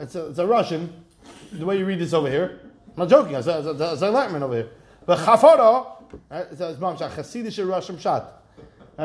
It's 0.00 0.16
a, 0.16 0.26
it's 0.26 0.40
a 0.40 0.46
Russian. 0.48 1.04
The 1.52 1.64
way 1.64 1.78
you 1.78 1.86
read 1.86 2.00
this 2.00 2.12
over 2.12 2.28
here. 2.28 2.58
I'm 2.88 2.94
not 2.96 3.10
joking. 3.10 3.36
It's 3.36 3.46
a, 3.46 3.60
it's 3.60 3.80
a, 3.80 3.92
it's 3.92 4.02
a 4.02 4.10
Latin 4.10 4.42
over 4.42 4.54
here. 4.54 4.70
V'chafara. 5.06 5.86
It's 6.32 6.60
a 6.60 6.74
Hasidic 6.74 7.70
Russian 7.70 7.96
shot. 7.96 8.38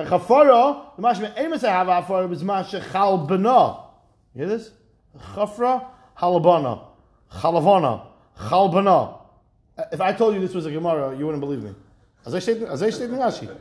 Chafara 0.04 0.96
the 0.98 1.02
mashma 1.02 1.36
emasei 1.38 1.70
hava 1.70 2.04
hafara 2.04 2.32
is 2.32 2.44
masha 2.44 2.84
chal 2.92 3.18
bena. 3.26 3.78
You 4.34 4.46
hear 4.46 4.48
this? 4.48 4.72
Chafra 5.34 5.86
halabana, 6.18 6.82
chalavana, 7.32 8.06
chalbana. 8.38 9.20
Uh, 9.78 9.84
if 9.94 10.02
I 10.02 10.12
told 10.12 10.36
you 10.36 10.42
this 10.42 10.54
was 10.54 10.66
a 10.66 10.72
Gemara, 10.72 11.16
you 11.18 11.26
wouldn't 11.26 11.40
believe 11.40 11.64
me. 11.64 11.74
As 12.26 12.36
I 12.36 12.40
stated, 12.40 12.64
as 12.64 12.84
I 12.84 12.90
stated 12.90 13.14
in 13.14 13.20
Rashi, 13.20 13.56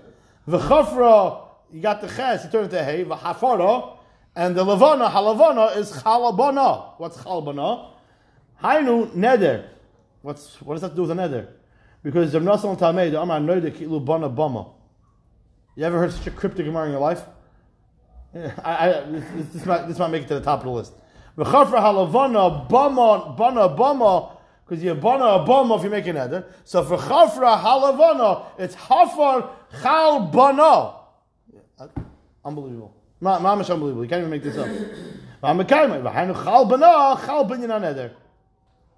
v'chafra, 0.49 1.43
you 1.73 1.81
got 1.81 2.01
the 2.01 2.09
ches, 2.09 2.45
you 2.45 2.51
turn 2.51 2.65
it 2.65 2.71
to 2.71 2.85
hey, 2.85 3.05
v'hafara, 3.05 3.97
and 4.35 4.57
the 4.57 4.65
levana, 4.65 5.09
halavana 5.09 5.77
is 5.77 5.93
chalabana. 5.93 6.99
What's 6.99 7.19
chalbana? 7.19 7.91
Hainu 8.61 9.11
neder. 9.13 9.67
What's 10.23 10.61
what 10.63 10.75
does 10.75 10.83
that 10.83 10.97
do 10.97 11.03
with 11.03 11.13
a 11.13 11.15
neder? 11.15 11.47
Because 12.03 12.33
the 12.33 12.41
Nasal 12.41 12.77
Tamei, 12.77 13.11
the 13.11 13.21
Amar 13.21 13.39
Noida 13.39 13.71
Kilu 13.71 14.05
Bana 14.05 14.29
Bama. 14.29 14.71
You 15.77 15.85
ever 15.85 15.99
heard 15.99 16.13
such 16.13 16.27
a 16.27 16.31
cryptic 16.31 16.67
Gemara 16.67 16.87
in 16.87 16.93
your 16.93 17.01
life? 17.01 17.23
I, 18.35 18.41
I, 18.65 19.01
this, 19.11 19.47
this, 19.53 19.67
might, 19.67 19.89
this 19.89 19.99
might 19.99 20.11
make 20.11 20.23
it 20.23 20.29
to 20.29 20.35
the 20.35 20.41
top 20.41 20.61
of 20.61 20.67
the 20.67 20.71
list. 20.71 20.93
V'chafra 21.37 21.81
halavana 21.81 22.69
bama 22.69 23.37
bana 23.37 23.69
bama 23.69 24.37
because 24.65 24.83
you're 24.83 24.95
bana 24.95 25.45
bama 25.45 25.77
if 25.79 25.85
you 25.85 25.91
make 25.91 26.07
an 26.07 26.17
eder. 26.17 26.47
So 26.65 26.85
for 26.85 26.97
chafra 26.97 27.61
halavana, 27.61 28.47
it's 28.59 28.75
hafar 28.75 29.51
chal 29.83 30.27
bana. 30.27 30.95
Unbelievable. 32.45 32.95
Mamish 33.21 33.71
unbelievable. 33.71 34.05
You 34.05 34.09
can't 34.09 34.21
even 34.21 34.31
make 34.31 34.43
this 34.43 34.57
up. 34.57 34.69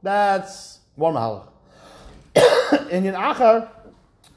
That's 0.02 0.80
one 0.94 1.14
mahalach. 1.14 1.48
In 2.90 3.04
yin 3.04 3.14
achar, 3.14 3.68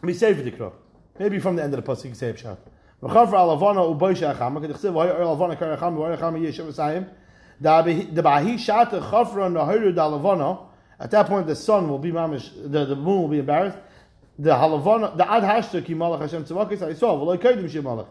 we 0.02 0.14
say 0.14 0.34
for 0.34 0.42
the 0.42 0.72
Maybe 1.20 1.38
from 1.38 1.56
the 1.58 1.64
end 1.64 1.74
of 1.74 1.86
the 1.86 1.92
pasuk 1.92 2.16
say 2.16 2.34
pshat. 2.34 2.58
V'chafra 3.04 3.34
halavana 3.34 3.84
uboisha 4.00 4.34
acham. 4.36 4.58
K'dichsev 4.58 4.94
v'hoy 4.94 5.14
halavana 5.20 5.56
karacham 5.60 5.96
v'hoy 5.96 6.18
acham 6.18 6.34
yeshem 6.40 6.68
v'sayim. 6.72 7.06
At 7.62 7.74
that 11.12 11.28
point, 11.28 11.46
the 11.46 11.56
sun 11.58 11.90
will 11.90 12.00
be 12.00 12.10
mamish, 12.10 12.50
the, 12.72 12.86
the 12.86 12.96
moon 12.96 13.22
will 13.24 13.28
be 13.28 13.40
embarrassed. 13.40 13.78
The 14.38 14.52
halavana, 14.52 15.18
the 15.18 15.30
ad 15.30 15.44
hashta 15.44 15.86
malach 15.88 16.22
Hashem 16.22 16.46
tzavakis, 16.46 16.82
I 16.82 16.94
saw, 16.94 17.18
v'lo 17.18 17.38
kodim 17.38 17.70
shi 17.70 17.80
malach. 17.80 18.08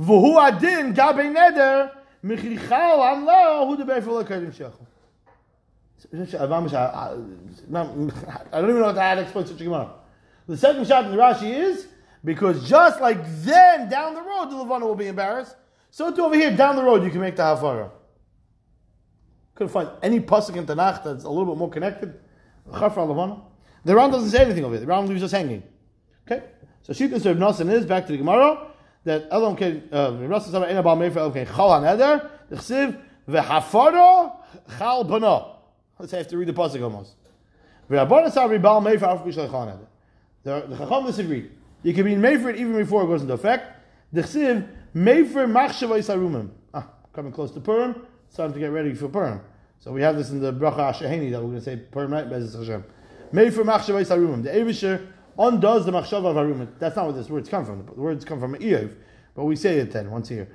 V'hu 0.00 0.36
adin 0.40 0.94
gabe 0.94 1.34
neder, 1.34 1.90
michichal 2.24 3.12
an 3.12 3.24
lo, 3.24 3.66
hu 3.66 3.76
de 3.76 3.84
befer 3.84 4.12
lo 4.12 4.22
kodim 4.22 4.52
shechel. 4.52 4.86
I 6.12 6.16
don't 8.60 8.70
even 8.70 8.82
know 8.82 8.92
how 8.92 9.14
to 9.16 9.20
explain 9.20 9.46
such 9.46 9.60
a 9.60 9.64
Gemara. 9.64 9.90
The 10.46 10.56
second 10.56 10.86
shot 10.86 11.06
in 11.06 11.10
the 11.10 11.16
Rashi 11.16 11.50
is 11.52 11.88
because 12.24 12.68
just 12.68 13.00
like 13.00 13.18
then 13.42 13.88
down 13.88 14.14
the 14.14 14.22
road 14.22 14.50
the 14.50 14.56
Levana 14.56 14.86
will 14.86 14.94
be 14.94 15.06
embarrassed, 15.06 15.56
so 15.90 16.12
too 16.12 16.24
over 16.24 16.34
here 16.34 16.54
down 16.56 16.76
the 16.76 16.82
road 16.82 17.02
you 17.02 17.10
can 17.10 17.20
make 17.20 17.36
the 17.36 17.42
Hafara. 17.42 17.90
Couldn't 19.54 19.72
find 19.72 19.90
any 20.02 20.20
pasuk 20.20 20.56
in 20.56 20.66
Tanakh 20.66 21.04
that's 21.04 21.24
a 21.24 21.28
little 21.28 21.46
bit 21.46 21.58
more 21.58 21.70
connected. 21.70 22.18
The 22.64 23.42
Ran 23.84 24.10
doesn't 24.10 24.30
say 24.30 24.44
anything 24.44 24.64
of 24.64 24.72
it. 24.72 24.80
The 24.80 24.86
Ran 24.86 25.06
leaves 25.06 25.22
us 25.22 25.32
hanging. 25.32 25.62
Okay, 26.26 26.42
so 26.82 26.92
Shita 26.92 27.20
Sir 27.20 27.34
Nasan 27.34 27.70
is 27.72 27.84
back 27.84 28.06
to 28.06 28.12
the 28.12 28.18
Gemara 28.18 28.68
that 29.04 29.26
Elam 29.30 29.56
can 29.56 29.88
uh, 29.92 30.16
Rasul 30.20 30.52
Sama 30.52 30.66
Ena 30.66 30.82
Bal 30.82 30.96
Mefer 30.96 31.16
Elam 31.16 31.32
can 31.32 31.46
Chal 31.46 31.70
Haneder 31.70 32.30
the 32.48 32.56
Chsiv. 32.56 33.00
Let's 33.24 33.48
have 33.48 33.70
to 36.28 36.36
read 36.36 36.48
the 36.48 36.52
pasuk 36.52 36.82
almost. 36.82 37.14
The 37.88 38.04
Chacham 40.76 41.06
disagree. 41.06 41.50
You 41.82 41.94
can 41.94 42.04
be 42.04 42.14
Mefer 42.14 42.54
even 42.54 42.76
before 42.76 43.04
it 43.04 43.06
goes 43.06 43.22
into 43.22 43.34
effect. 43.34 43.80
The 44.12 44.22
Chsiv 44.22 44.68
Mefer 44.94 45.50
Machshavay 45.50 45.98
Sarumim. 45.98 46.50
Ah, 46.74 46.88
coming 47.12 47.32
close 47.32 47.50
to 47.52 47.60
Purim. 47.60 48.06
Time 48.34 48.52
to 48.52 48.58
get 48.58 48.66
ready 48.66 48.94
for 48.94 49.08
Purim. 49.08 49.40
So 49.80 49.92
we 49.92 50.02
have 50.02 50.16
this 50.16 50.30
in 50.30 50.40
the 50.40 50.52
Bracha 50.52 50.92
Ashaheni 50.92 51.30
that 51.32 51.40
we're 51.40 51.48
going 51.48 51.54
to 51.56 51.60
say 51.62 51.76
Purim 51.76 52.12
night, 52.12 52.28
Bezos 52.30 52.58
Hashem. 52.58 52.84
Machshavay 53.32 54.06
Sarumim. 54.06 54.42
The 54.42 54.50
Avisher 54.50 55.06
undoes 55.38 55.86
the 55.86 55.92
Machshav 55.92 56.24
of 56.24 56.36
Harumim. 56.36 56.68
That's 56.78 56.96
not 56.96 57.06
where 57.06 57.14
this 57.14 57.28
words 57.28 57.48
come 57.48 57.64
from. 57.64 57.86
The 57.86 57.92
words 57.92 58.24
come 58.24 58.38
from 58.38 58.54
Eiv, 58.54 58.94
but 59.34 59.44
we 59.44 59.56
say 59.56 59.78
it 59.78 59.90
then, 59.90 60.10
once 60.10 60.30
a 60.30 60.34
year. 60.34 60.48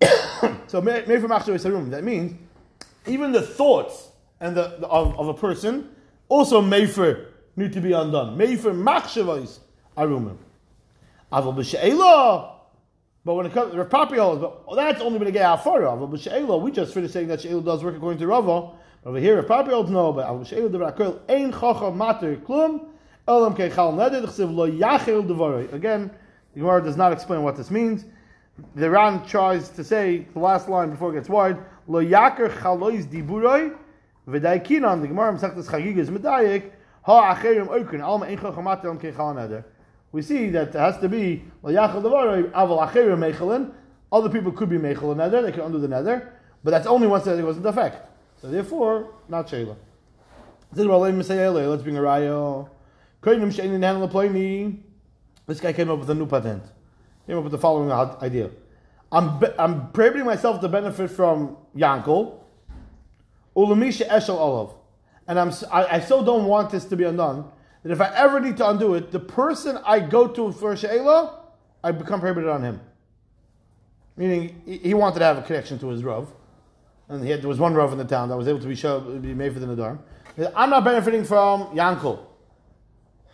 so 0.66 0.80
made 0.80 1.06
for 1.06 1.28
Machshavay 1.28 1.60
Sarumim. 1.60 1.90
That 1.90 2.04
means 2.04 2.38
even 3.06 3.32
the 3.32 3.42
thoughts 3.42 4.08
and 4.40 4.56
the, 4.56 4.76
the 4.78 4.86
of, 4.86 5.18
of, 5.18 5.28
a 5.28 5.34
person 5.34 5.90
also 6.28 6.62
Mefer 6.62 7.26
need 7.56 7.72
to 7.72 7.80
be 7.80 7.92
undone. 7.92 8.38
Mefer 8.38 8.74
Machshavay 8.74 9.58
Arumim. 9.96 10.36
Aval 11.32 11.54
B'She'elah 11.54 12.60
but 13.24 13.34
when 13.34 13.44
it 13.46 13.52
comes 13.52 13.72
to 13.72 13.78
owners, 13.78 14.40
but 14.40 14.74
that's 14.74 15.02
only 15.02 15.18
when 15.18 15.26
they 15.26 15.32
get 15.32 15.44
afara. 15.44 15.98
But 15.98 16.10
b'sheila, 16.10 16.60
we 16.60 16.70
just 16.70 16.94
finished 16.94 17.12
saying 17.12 17.28
that 17.28 17.42
sheila 17.42 17.62
does 17.62 17.84
work 17.84 17.96
according 17.96 18.18
to. 18.20 18.26
But 18.26 19.08
over 19.08 19.18
here, 19.18 19.42
property 19.42 19.74
owners 19.74 19.90
know, 19.90 20.12
but 20.12 20.26
b'sheila 20.26 20.70
devarakol 20.70 21.20
ein 21.28 21.52
chacham 21.52 21.98
mater 21.98 22.36
klum 22.36 22.86
elam 23.28 23.54
keichal 23.54 23.94
neded 23.94 24.24
chsiv 24.24 24.54
lo 24.54 24.70
yachil 24.70 25.26
devarei. 25.26 25.70
Again, 25.72 26.10
the 26.54 26.60
Gemara 26.60 26.82
does 26.82 26.96
not 26.96 27.12
explain 27.12 27.42
what 27.42 27.56
this 27.56 27.70
means. 27.70 28.06
The 28.74 28.88
Ran 28.88 29.26
tries 29.26 29.68
to 29.70 29.84
say 29.84 30.26
the 30.32 30.38
last 30.38 30.68
line 30.68 30.90
before 30.90 31.12
it 31.12 31.14
gets 31.14 31.28
wide. 31.28 31.58
Lo 31.88 32.02
yaker 32.02 32.50
chalois 32.50 33.04
diburoi 33.04 33.76
v'daykinan. 34.26 35.02
The 35.02 35.08
Gemara 35.08 35.34
Masechtas 35.34 35.66
Chagigas 35.66 36.06
medayik 36.06 36.70
ha 37.02 37.34
acherim 37.34 37.68
oikin 37.68 38.02
alma 38.02 38.24
ein 38.24 38.38
chacham 38.38 38.64
mater 38.64 38.86
elam 38.86 38.98
keichal 38.98 39.34
neded 39.34 39.64
we 40.12 40.22
see 40.22 40.50
that 40.50 40.68
it 40.68 40.74
has 40.74 40.98
to 40.98 41.08
be 41.08 41.44
other 44.12 44.28
people 44.28 44.52
could 44.52 44.68
be 44.68 44.76
mechel 44.76 45.16
nether, 45.16 45.42
they 45.42 45.52
can 45.52 45.60
undo 45.60 45.78
the 45.78 45.88
nether, 45.88 46.32
but 46.64 46.72
that's 46.72 46.86
only 46.86 47.06
once 47.06 47.24
that 47.24 47.38
it 47.38 47.42
goes 47.42 47.56
into 47.56 47.68
effect. 47.68 48.08
So 48.40 48.50
therefore, 48.50 49.14
not 49.28 49.46
shayla. 49.46 49.76
Let's 50.72 51.82
bring 51.82 51.96
a 51.96 52.02
rayo. 52.02 52.70
This 55.46 55.60
guy 55.60 55.72
came 55.72 55.90
up 55.90 55.98
with 55.98 56.10
a 56.10 56.14
new 56.14 56.26
patent. 56.26 56.62
Came 57.26 57.38
up 57.38 57.42
with 57.44 57.52
the 57.52 57.58
following 57.58 57.92
idea. 58.22 58.50
I'm, 59.12 59.40
I'm 59.58 59.90
prohibiting 59.90 60.26
myself 60.26 60.60
to 60.60 60.68
benefit 60.68 61.10
from 61.10 61.56
Yankel, 61.76 62.38
Ulamisha 63.56 64.08
Eshel 64.08 64.38
Olav. 64.38 64.74
And 65.26 65.38
I'm, 65.38 65.52
I, 65.70 65.96
I 65.96 66.00
so 66.00 66.24
don't 66.24 66.46
want 66.46 66.70
this 66.70 66.84
to 66.86 66.96
be 66.96 67.04
undone 67.04 67.50
that 67.82 67.92
if 67.92 68.00
I 68.00 68.14
ever 68.14 68.40
need 68.40 68.56
to 68.58 68.68
undo 68.68 68.94
it, 68.94 69.10
the 69.10 69.20
person 69.20 69.78
I 69.84 70.00
go 70.00 70.26
to 70.28 70.52
for 70.52 70.76
She'ela, 70.76 71.40
I 71.82 71.92
become 71.92 72.20
prohibited 72.20 72.50
on 72.50 72.62
him. 72.62 72.80
Meaning, 74.16 74.62
he 74.66 74.92
wanted 74.92 75.20
to 75.20 75.24
have 75.24 75.38
a 75.38 75.42
connection 75.42 75.78
to 75.78 75.88
his 75.88 76.04
Rav. 76.04 76.30
And 77.08 77.26
had, 77.26 77.40
there 77.40 77.48
was 77.48 77.58
one 77.58 77.74
Rav 77.74 77.90
in 77.92 77.98
the 77.98 78.04
town 78.04 78.28
that 78.28 78.36
was 78.36 78.46
able 78.48 78.60
to 78.60 78.66
be, 78.66 78.74
show, 78.74 79.00
be 79.00 79.34
made 79.34 79.54
for 79.54 79.60
the 79.60 79.66
Nadar. 79.66 79.98
I'm 80.54 80.70
not 80.70 80.84
benefiting 80.84 81.24
from 81.24 81.74
Yankel. 81.74 82.20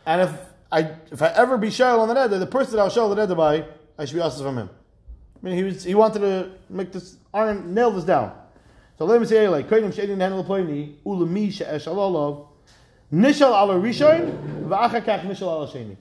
And 0.07 0.23
if 0.23 0.31
I 0.71 0.91
if 1.11 1.23
I 1.23 1.29
ever 1.29 1.59
be 1.59 1.71
She'el 1.71 2.01
on 2.01 2.09
the 2.09 2.15
Neder, 2.15 2.39
the 2.39 2.47
person 2.47 2.77
that 2.77 2.83
I'll 2.83 2.91
show 2.91 3.13
the 3.13 3.27
Neder 3.27 3.37
by, 3.37 3.65
I 3.99 4.05
should 4.05 4.15
be 4.15 4.23
asked 4.23 4.41
from 4.41 4.59
him. 4.59 4.71
I 4.71 5.47
mean, 5.47 5.57
he, 5.57 5.63
was, 5.65 5.85
he 5.85 5.95
wanted 5.95 6.21
to 6.21 6.53
make 6.71 6.93
this 6.93 7.17
iron, 7.35 7.75
nail 7.75 7.91
this 7.91 8.05
down. 8.05 8.33
So 8.99 9.05
let 9.05 9.21
me 9.21 9.27
say, 9.27 9.49
like, 9.49 9.69
Koinim 9.69 9.93
She'edin 9.93 10.17
Hanel 10.17 10.47
Ploini, 10.47 10.95
Ulami 11.05 11.53
She'esh 11.53 11.87
Alalov, 11.87 12.49
Nishal 13.13 13.51
ala 13.51 13.75
Rishon, 13.75 14.67
v'achakach 14.67 15.23
nishal 15.23 15.43
ala 15.43 15.69
Sheni. 15.69 15.97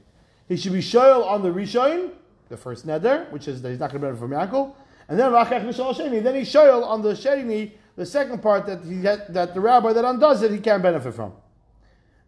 He 0.48 0.58
should 0.58 0.74
be 0.74 0.80
shoyal 0.80 1.26
on 1.26 1.44
the 1.44 1.50
Rishon, 1.50 2.12
the 2.50 2.58
first 2.58 2.88
neder, 2.88 3.32
which 3.32 3.48
is 3.48 3.62
that 3.62 3.70
he's 3.70 3.80
not 3.80 3.92
going 3.92 4.02
to 4.02 4.08
benefit 4.08 4.20
from 4.20 4.32
Yaakov, 4.32 4.74
And 5.08 5.20
then 5.20 5.32
Vachach 5.32 5.64
Nishal 5.64 5.96
Sheni, 5.96 6.24
then 6.24 6.36
he's 6.36 6.52
shoyal 6.52 6.84
on 6.84 7.02
the 7.02 7.14
Sheni, 7.14 7.72
the 7.96 8.06
second 8.06 8.42
part 8.42 8.66
that 8.66 8.84
he 8.84 9.04
had, 9.04 9.34
that 9.34 9.54
the 9.54 9.60
rabbi 9.60 9.94
that 9.94 10.04
undoes 10.04 10.42
it, 10.42 10.52
he 10.52 10.60
can't 10.60 10.82
benefit 10.82 11.14
from. 11.14 11.34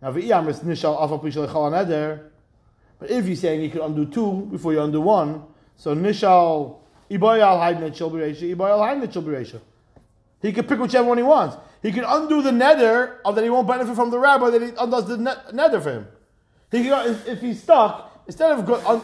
Now, 0.02 0.12
V'iyam 0.12 0.48
is 0.48 0.60
Nishal 0.60 1.00
Afal 1.00 1.22
Pishal 1.24 1.52
Chal 1.52 1.72
Neder. 1.72 2.30
But 3.00 3.12
if 3.12 3.26
he's 3.26 3.42
saying 3.42 3.62
you 3.62 3.70
could 3.70 3.82
undo 3.82 4.06
two 4.06 4.48
before 4.52 4.74
you 4.74 4.82
undo 4.82 5.02
one, 5.02 5.44
so 5.76 5.96
Nishal 5.96 6.78
Ibayal 7.10 7.60
Haidnet 7.60 7.96
Shal 7.96 8.12
Bereisha, 8.12 8.56
Ibayal 8.56 8.80
Haidnet 8.80 9.14
Shal 9.14 9.24
Bereisha. 9.24 9.60
He 10.42 10.52
could 10.52 10.68
pick 10.68 10.80
whichever 10.80 11.08
one 11.08 11.18
he 11.18 11.24
wants. 11.24 11.58
He 11.82 11.92
can 11.92 12.04
undo 12.04 12.42
the 12.42 12.52
nether 12.52 13.20
of 13.26 13.36
that 13.36 13.44
he 13.44 13.50
won't 13.50 13.68
benefit 13.68 13.96
from 13.96 14.12
the 14.12 14.20
rabbi 14.20 14.50
that 14.50 14.62
he 14.62 14.70
undoes 14.80 15.08
the 15.08 15.18
nether 15.54 15.80
for 15.82 15.92
him. 15.92 16.08
He 16.72 16.90
if, 16.90 17.42
he's 17.42 17.62
stuck, 17.64 18.24
instead 18.26 18.52
of 18.52 18.66
go, 18.66 18.76
un, 18.86 19.02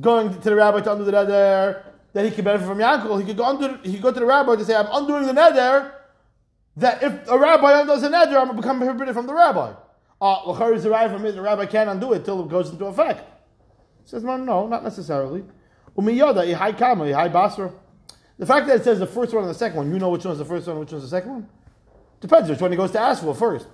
going 0.00 0.32
to 0.32 0.50
the 0.50 0.54
rabbi 0.54 0.80
to 0.80 0.92
undo 0.92 1.04
the 1.04 1.12
nether, 1.12 1.84
that 2.12 2.24
he 2.24 2.30
can 2.30 2.44
benefit 2.44 2.66
from 2.66 2.78
Yankel, 2.78 3.18
he 3.18 3.26
could 3.26 3.36
go 3.36 3.48
undo, 3.48 3.78
he 3.82 3.94
could 3.94 4.02
go 4.02 4.12
to 4.12 4.20
the 4.20 4.26
rabbi 4.26 4.56
to 4.56 4.64
say, 4.64 4.74
I'm 4.74 4.88
undoing 4.92 5.26
the 5.26 5.32
nether, 5.32 5.94
that 6.76 7.02
if 7.02 7.28
a 7.28 7.38
rabbi 7.38 7.80
undoes 7.80 8.02
the 8.02 8.10
nether, 8.10 8.38
I'm 8.38 8.54
become 8.54 8.78
prohibited 8.78 9.14
from 9.14 9.26
the 9.26 9.34
rabbi. 9.34 9.72
Uh, 10.20 10.50
L'chari 10.50 10.76
is 10.76 10.84
derived 10.84 11.12
from 11.12 11.24
it, 11.24 11.32
the 11.32 11.40
rabbi 11.40 11.66
can't 11.66 11.88
undo 11.88 12.12
it 12.12 12.24
till 12.24 12.44
it 12.44 12.48
goes 12.48 12.70
into 12.70 12.84
effect. 12.86 13.28
He 14.04 14.08
says, 14.10 14.22
no, 14.22 14.36
no, 14.36 14.66
not 14.68 14.84
necessarily. 14.84 15.44
Umiyada, 15.96 16.46
ihai 16.46 16.76
kama, 16.76 17.04
ihai 17.04 17.32
basra. 17.32 17.72
The 18.42 18.46
fact 18.46 18.66
that 18.66 18.80
it 18.80 18.82
says 18.82 18.98
the 18.98 19.06
first 19.06 19.32
one 19.32 19.44
and 19.44 19.50
the 19.50 19.56
second 19.56 19.76
one, 19.76 19.92
you 19.92 20.00
know 20.00 20.08
which 20.08 20.24
one's 20.24 20.38
the 20.38 20.44
first 20.44 20.66
one 20.66 20.80
which 20.80 20.90
one's 20.90 21.04
the 21.04 21.08
second 21.08 21.30
one? 21.30 21.48
Depends 22.20 22.50
which 22.50 22.60
one 22.60 22.72
he 22.72 22.76
goes 22.76 22.90
to 22.90 22.98
ask 22.98 23.22
for 23.22 23.36
first. 23.36 23.68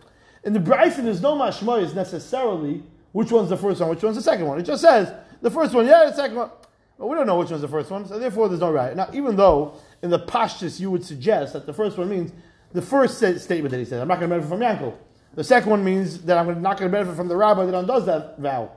In 0.44 0.52
the 0.52 0.60
Bryson, 0.60 1.06
there's 1.06 1.22
no 1.22 1.34
mashma 1.34 1.82
is 1.82 1.94
necessarily 1.94 2.82
which 3.12 3.32
one's 3.32 3.48
the 3.48 3.56
first 3.56 3.80
one, 3.80 3.88
which 3.88 4.02
one's 4.02 4.16
the 4.16 4.22
second 4.22 4.44
one. 4.44 4.60
It 4.60 4.64
just 4.64 4.82
says 4.82 5.10
the 5.40 5.50
first 5.50 5.72
one, 5.72 5.86
yeah, 5.86 6.04
the 6.04 6.12
second 6.14 6.36
one. 6.36 6.50
But 6.98 7.06
we 7.06 7.16
don't 7.16 7.26
know 7.26 7.38
which 7.38 7.48
one's 7.48 7.62
the 7.62 7.68
first 7.68 7.90
one, 7.90 8.06
so 8.06 8.18
therefore 8.18 8.50
there's 8.50 8.60
no 8.60 8.70
right. 8.70 8.94
Now, 8.94 9.08
even 9.14 9.36
though 9.36 9.72
in 10.02 10.10
the 10.10 10.18
pashtus 10.18 10.78
you 10.78 10.90
would 10.90 11.02
suggest 11.02 11.54
that 11.54 11.64
the 11.64 11.72
first 11.72 11.96
one 11.96 12.10
means 12.10 12.30
the 12.74 12.82
first 12.82 13.16
sta- 13.16 13.38
statement 13.38 13.70
that 13.70 13.78
he 13.78 13.86
said, 13.86 14.02
I'm 14.02 14.08
not 14.08 14.20
going 14.20 14.28
to 14.28 14.36
benefit 14.36 14.50
from 14.50 14.60
Yankel. 14.60 14.94
The 15.32 15.44
second 15.44 15.70
one 15.70 15.82
means 15.82 16.20
that 16.24 16.36
I'm 16.36 16.60
not 16.60 16.76
going 16.76 16.92
to 16.92 16.94
benefit 16.94 17.16
from 17.16 17.28
the 17.28 17.36
rabbi 17.36 17.64
that 17.64 17.74
undoes 17.74 18.04
that 18.04 18.38
vow. 18.38 18.70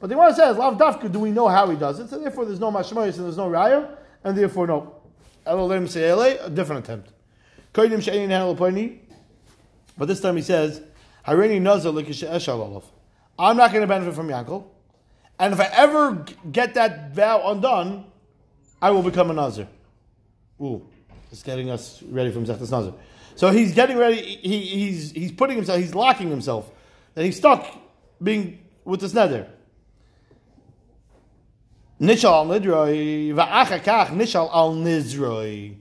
But 0.00 0.10
the 0.10 0.18
one 0.18 0.34
says, 0.34 0.58
Lav 0.58 0.76
Dafka, 0.76 1.10
do 1.10 1.18
we 1.18 1.30
know 1.30 1.48
how 1.48 1.70
he 1.70 1.78
does 1.78 1.98
it? 1.98 2.10
So 2.10 2.18
therefore 2.18 2.44
there's 2.44 2.60
no 2.60 2.70
mashmayis 2.70 3.16
and 3.16 3.24
there's 3.24 3.38
no 3.38 3.48
raya, 3.48 3.88
and 4.22 4.36
therefore 4.36 4.66
no. 4.66 5.00
A 5.46 6.50
different 6.50 6.84
attempt. 6.84 7.10
But 9.96 10.08
this 10.08 10.20
time 10.20 10.36
he 10.36 10.42
says, 10.42 10.82
I'm 11.26 11.38
not 13.56 13.72
going 13.72 13.80
to 13.80 13.86
benefit 13.86 14.14
from 14.14 14.28
Yankel, 14.28 14.64
and 15.38 15.52
if 15.52 15.60
I 15.60 15.68
ever 15.72 16.24
get 16.50 16.74
that 16.74 17.12
vow 17.12 17.50
undone, 17.50 18.04
I 18.80 18.90
will 18.90 19.02
become 19.02 19.30
a 19.30 19.34
Nazir. 19.34 19.66
Ooh, 20.60 20.86
it's 21.32 21.42
getting 21.42 21.70
us 21.70 22.02
ready 22.02 22.30
for 22.30 22.40
Zechtas 22.40 22.70
Nazir. 22.70 22.92
So 23.34 23.50
he's 23.50 23.74
getting 23.74 23.96
ready, 23.96 24.16
he, 24.16 24.60
he's, 24.60 25.10
he's 25.10 25.32
putting 25.32 25.56
himself, 25.56 25.80
he's 25.80 25.94
locking 25.94 26.30
himself, 26.30 26.70
and 27.16 27.24
he's 27.24 27.36
stuck 27.36 27.66
being 28.22 28.60
with 28.84 29.00
this 29.00 29.12
nether. 29.14 29.48
Nishal 32.04 32.32
al 32.32 32.46
nidroi, 32.46 33.32
va'achakach 33.34 34.08
nishal 34.08 34.50
al 34.52 34.74
nizroi. 34.74 35.76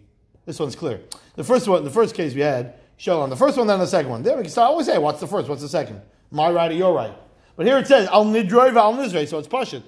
This 0.45 0.59
one's 0.59 0.75
clear. 0.75 1.01
The 1.35 1.43
first 1.43 1.67
one, 1.67 1.83
the 1.83 1.89
first 1.89 2.15
case 2.15 2.33
we 2.33 2.41
had, 2.41 2.75
Shalom. 2.97 3.29
The 3.29 3.35
first 3.35 3.57
one, 3.57 3.67
then 3.67 3.79
the 3.79 3.87
second 3.87 4.09
one. 4.09 4.23
Then 4.23 4.37
we 4.37 4.43
can 4.43 4.51
start 4.51 4.69
always 4.69 4.85
say, 4.85 4.97
what's 4.97 5.19
the 5.19 5.27
first, 5.27 5.49
what's 5.49 5.61
the 5.61 5.67
second? 5.67 6.01
My 6.31 6.49
right 6.49 6.71
or 6.71 6.73
your 6.73 6.93
right? 6.93 7.13
But 7.57 7.65
here 7.65 7.77
it 7.77 7.87
says 7.87 8.07
al 8.07 8.25
nidroi 8.25 8.71
va'al 8.71 8.95
nizroi, 8.95 9.27
so 9.27 9.39
it's 9.39 9.47
pashit. 9.49 9.83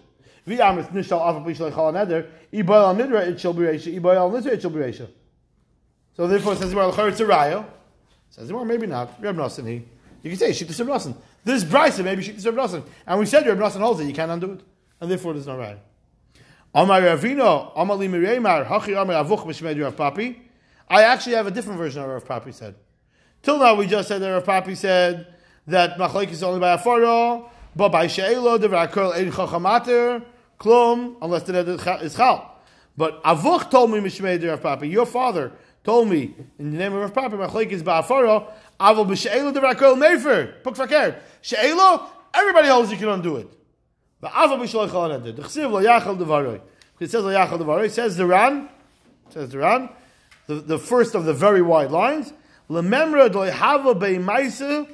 V'yamis 0.46 0.92
nishal 0.92 1.22
afa 1.22 1.40
pishal 1.40 1.74
chal 1.74 1.94
neder, 1.94 2.28
iboy 2.52 2.70
al 2.72 2.96
nidroi 2.96 3.28
it 3.28 3.40
shall 3.40 3.54
be 3.54 3.62
reisha, 3.62 3.98
iboy 3.98 4.16
al 4.16 4.30
nizroi 4.32 4.54
it 4.54 4.62
shall 4.62 4.72
be 4.72 4.80
reisha. 4.80 5.08
So 6.18 6.28
therefore 6.28 6.54
it 6.54 6.60
says, 6.60 6.74
it's 6.74 7.20
a 7.20 7.24
raya. 7.24 7.66
Says, 8.30 8.52
well, 8.52 8.66
maybe 8.66 8.86
not. 8.86 9.22
Reb 9.22 9.38
Nosson, 9.38 9.68
he. 9.68 9.86
You 10.24 10.36
can 10.36 10.38
say, 10.38 10.50
Shita 10.50 10.78
Reb 10.80 10.88
Nosson. 10.90 11.16
This 11.44 11.64
Bryce, 11.64 12.00
maybe 12.00 12.22
Shita 12.22 12.46
Reb 12.46 12.56
Nosson. 12.56 12.84
And 13.08 13.20
we 13.20 13.26
said 13.26 13.48
Reb 13.48 13.58
Nosson 13.58 13.80
holds 13.80 14.02
it, 14.02 14.08
you 14.08 14.14
can't 14.14 14.32
undo 14.32 14.52
it. 14.52 14.62
And 15.00 15.10
therefore 15.10 15.34
there's 15.34 15.48
no 15.48 15.56
raya. 15.56 15.78
Ravino, 16.76 17.74
Hachi 17.74 18.94
Avuch 18.94 19.96
Papi. 19.96 20.36
I 20.90 21.04
actually 21.04 21.36
have 21.36 21.48
a 21.48 21.52
different 21.52 21.80
version 21.80 22.04
of 22.04 22.10
Rav 22.10 22.26
Papi 22.26 22.54
said. 22.54 22.76
Till 23.42 23.58
now 23.58 23.76
we 23.76 23.88
just 23.88 24.08
said 24.08 24.22
that 24.22 24.30
Rav 24.30 24.44
Papi 24.44 24.76
said 24.76 25.34
that 25.68 25.98
Machlaik 25.98 26.32
is 26.32 26.44
only 26.44 26.60
by 26.60 26.76
Afaro, 26.76 27.50
but 27.76 27.90
by 27.90 28.08
She'elo, 28.08 28.58
the 28.58 28.68
Rakol 28.68 29.14
Ein 29.16 29.32
Chachamater, 29.32 30.24
Klum, 30.60 31.16
unless 31.22 31.44
the 31.44 31.54
neder 31.54 32.02
is 32.04 32.16
Chal. 32.16 32.60
But 32.98 33.24
Avuch 33.24 33.72
told 33.72 33.92
me 33.92 34.00
Mishmed 34.00 34.48
Rav 34.48 34.62
Papi, 34.62 34.92
your 34.92 35.06
father 35.06 35.54
told 35.84 36.10
me 36.10 36.36
in 36.60 36.72
the 36.72 36.78
name 36.78 36.94
of 36.94 37.02
Rav 37.02 37.14
Papi, 37.14 37.48
Machlaik 37.48 37.70
is 37.70 37.84
by 37.84 38.02
Afaro, 38.02 38.52
Avol 38.80 39.08
B'She'elo, 39.08 39.54
the 39.54 39.62
Rakol 39.62 39.98
Mefer, 39.98 40.62
Puk 40.62 40.76
Fakir. 40.76 41.16
She'elo, 41.42 42.06
everybody 42.34 42.68
holds 42.68 42.92
you 42.92 42.98
can 42.98 43.10
undo 43.10 43.38
it. 43.38 43.48
It 44.24 44.32
says 47.10 47.24
lo 47.24 47.32
yachal 47.32 47.60
devaroi. 47.60 47.92
Says 47.92 48.18
the 48.18 48.26
Ran. 48.26 48.70
Says 49.30 49.50
the 49.50 49.58
Ran. 49.60 49.90
The, 50.48 50.56
the 50.56 50.80
first 50.80 51.16
of 51.16 51.26
the 51.26 51.34
very 51.34 51.62
wide 51.62 51.92
lines. 51.92 52.34
Lememra 52.70 53.32
do 53.32 53.40
hava 53.40 53.94
beimaisa 53.94 54.88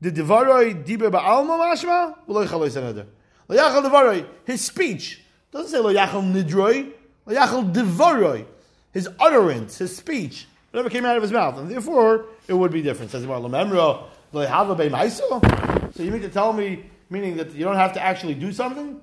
the 0.00 0.10
devaroi 0.10 0.84
dibe 0.84 1.10
ba'alma 1.10 1.58
mashma 1.58 2.14
v'lo 2.26 2.46
yachal 2.46 2.60
neder. 2.60 3.06
Lo 3.48 3.56
yachal 3.56 3.82
devaroi. 3.84 4.26
His 4.44 4.64
speech 4.64 5.20
doesn't 5.50 5.70
say 5.70 5.78
lo 5.78 5.92
yachal 5.92 6.22
nidroi. 6.22 6.92
Lo 7.26 7.34
yachal 7.34 7.72
devaroi. 7.72 8.46
His 8.92 9.08
utterance, 9.18 9.78
his 9.78 9.96
speech, 9.96 10.46
whatever 10.70 10.90
came 10.90 11.04
out 11.04 11.16
of 11.16 11.22
his 11.22 11.32
mouth, 11.32 11.58
and 11.58 11.70
therefore 11.70 12.26
it 12.46 12.54
would 12.54 12.70
be 12.70 12.82
different. 12.82 13.10
Says 13.10 13.24
lememra 13.26 14.04
lo 14.32 14.46
hava 14.46 14.76
beimaisa. 14.76 15.94
So 15.94 16.02
you 16.02 16.10
mean 16.10 16.22
to 16.22 16.28
tell 16.28 16.52
me, 16.52 16.90
meaning 17.12 17.36
that 17.36 17.52
you 17.52 17.64
don't 17.64 17.76
have 17.76 17.92
to 17.92 18.02
actually 18.02 18.34
do 18.34 18.52
something? 18.52 19.00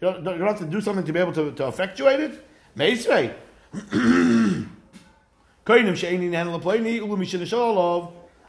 You 0.00 0.12
don't, 0.12 0.24
you 0.24 0.38
don't 0.38 0.48
have 0.48 0.58
to 0.58 0.64
do 0.64 0.80
something 0.80 1.04
to 1.04 1.12
be 1.12 1.20
able 1.20 1.34
to, 1.34 1.52
to 1.52 1.68
effectuate 1.68 2.20
it? 2.20 2.46
Meisrei. 2.76 3.34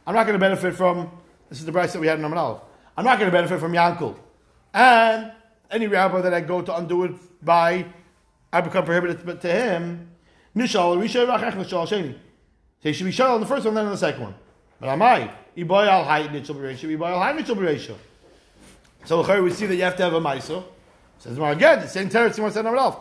I'm 0.04 0.14
not 0.14 0.26
going 0.26 0.32
to 0.32 0.38
benefit 0.38 0.74
from, 0.74 1.10
this 1.48 1.60
is 1.60 1.66
the 1.66 1.72
price 1.72 1.92
that 1.92 2.00
we 2.00 2.06
had 2.06 2.18
in 2.18 2.24
Amanal. 2.24 2.62
I'm 2.96 3.04
not 3.04 3.18
going 3.18 3.30
to 3.30 3.36
benefit 3.36 3.60
from 3.60 3.72
Yankel. 3.72 4.16
And 4.74 5.30
any 5.70 5.86
rabbi 5.86 6.22
that 6.22 6.34
I 6.34 6.40
go 6.40 6.62
to 6.62 6.74
undo 6.76 7.04
it 7.04 7.12
by, 7.44 7.86
I 8.52 8.60
become 8.62 8.84
prohibited 8.84 9.40
to 9.42 9.48
him. 9.48 10.08
So 10.66 11.00
he 11.00 11.08
should 12.92 13.04
be 13.04 13.12
shal 13.12 13.34
on 13.34 13.40
the 13.40 13.46
first 13.46 13.64
one, 13.64 13.74
then 13.74 13.86
on 13.86 13.92
the 13.92 13.98
second 13.98 14.22
one. 14.22 14.34
But 14.80 14.88
am 14.88 15.02
I? 15.02 15.30
Iboy 15.56 15.86
al 15.86 16.04
al. 16.08 17.98
So 19.04 19.42
we 19.42 19.50
see 19.50 19.66
that 19.66 19.76
you 19.76 19.82
have 19.82 19.96
to 19.96 20.02
have 20.02 20.14
a 20.14 20.20
maiso. 20.20 20.64
Says 21.18 21.38
well, 21.38 21.52
again, 21.52 21.80
the 21.80 21.88
same 21.88 22.10
elf. 22.76 23.00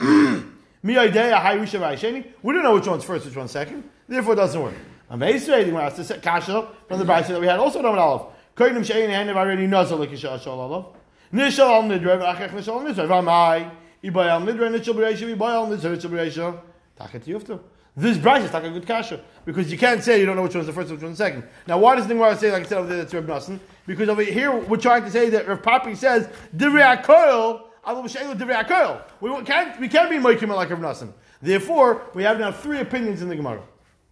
Mi 0.82 0.96
idea 0.96 1.36
high 1.36 1.56
risha 1.56 1.80
v'aysheni. 1.80 2.24
We 2.42 2.54
don't 2.54 2.62
know 2.62 2.74
which 2.74 2.86
one's 2.86 3.02
first, 3.02 3.26
which 3.26 3.34
one's 3.34 3.50
second. 3.50 3.88
Therefore, 4.08 4.34
it 4.34 4.36
doesn't 4.36 4.62
work. 4.62 4.74
Amazing. 5.10 5.74
When 5.74 5.82
I 5.82 5.86
asked 5.86 5.96
the 5.96 6.18
kasha 6.18 6.68
from 6.86 7.00
the 7.00 7.04
brayso 7.04 7.28
that 7.28 7.40
we 7.40 7.46
had 7.48 7.58
also 7.58 7.82
number 7.82 7.98
elf. 7.98 8.32
Koinim 8.56 8.84
shein 8.84 9.08
hand 9.08 9.28
have 9.28 9.36
already 9.36 9.66
nuzzle 9.66 9.98
like 9.98 10.16
shal 10.16 10.38
shal 10.38 10.58
alav. 10.58 10.94
Nishal 11.32 11.68
al 11.68 11.82
nidre 11.82 12.20
v'achach 12.20 12.50
nishal 12.50 12.80
al 12.80 12.94
nidre. 12.94 13.08
V'amai 13.08 13.70
iboy 14.04 14.28
al 14.28 14.42
nidre 14.42 14.70
nitchel 14.70 14.94
b'reisha, 14.94 15.36
iboy 15.36 15.50
al 15.50 15.66
nidre 15.66 15.96
nitchel 15.96 16.10
b'reisha. 16.10 16.60
Taket 17.00 17.24
yuftu. 17.24 17.58
This 17.96 18.18
brayso 18.18 18.44
is 18.44 18.52
like 18.52 18.64
a 18.64 18.70
good 18.70 18.86
kasha 18.86 19.20
because 19.44 19.72
you 19.72 19.78
can't 19.78 20.04
say 20.04 20.20
you 20.20 20.26
don't 20.26 20.36
know 20.36 20.42
which 20.42 20.54
one's 20.54 20.66
the 20.66 20.72
first, 20.72 20.90
which 20.90 21.02
one's 21.02 21.18
the 21.18 21.24
second. 21.24 21.44
Now, 21.66 21.78
why 21.78 21.96
does 21.96 22.06
the 22.06 22.14
Gemara 22.14 22.36
say 22.36 22.52
like 22.52 22.64
I 22.64 22.66
said 22.66 22.78
over 22.78 22.88
there 22.88 22.98
that's 22.98 23.14
Reb 23.14 23.26
Nassim? 23.26 23.58
Because 23.86 24.08
over 24.08 24.22
here 24.22 24.54
we're 24.54 24.76
trying 24.76 25.04
to 25.04 25.10
say 25.10 25.30
that 25.30 25.46
Rav 25.46 25.62
Papi 25.62 25.96
says 25.96 26.28
divrei 26.54 27.02
akoil 27.02 27.62
avu 27.86 28.04
b'sheilu 28.04 28.34
divrei 28.36 28.64
akoil. 28.64 29.02
We 29.20 29.44
can't 29.44 29.80
we 29.80 29.88
can't 29.88 30.10
be 30.10 30.16
moikim 30.16 30.48
like 30.54 30.70
Rav 30.70 30.80
Nassim. 30.80 31.12
Therefore, 31.40 32.02
we 32.14 32.22
have 32.22 32.38
now 32.38 32.50
three 32.50 32.80
opinions 32.80 33.22
in 33.22 33.28
the 33.28 33.36
Gemara. 33.36 33.62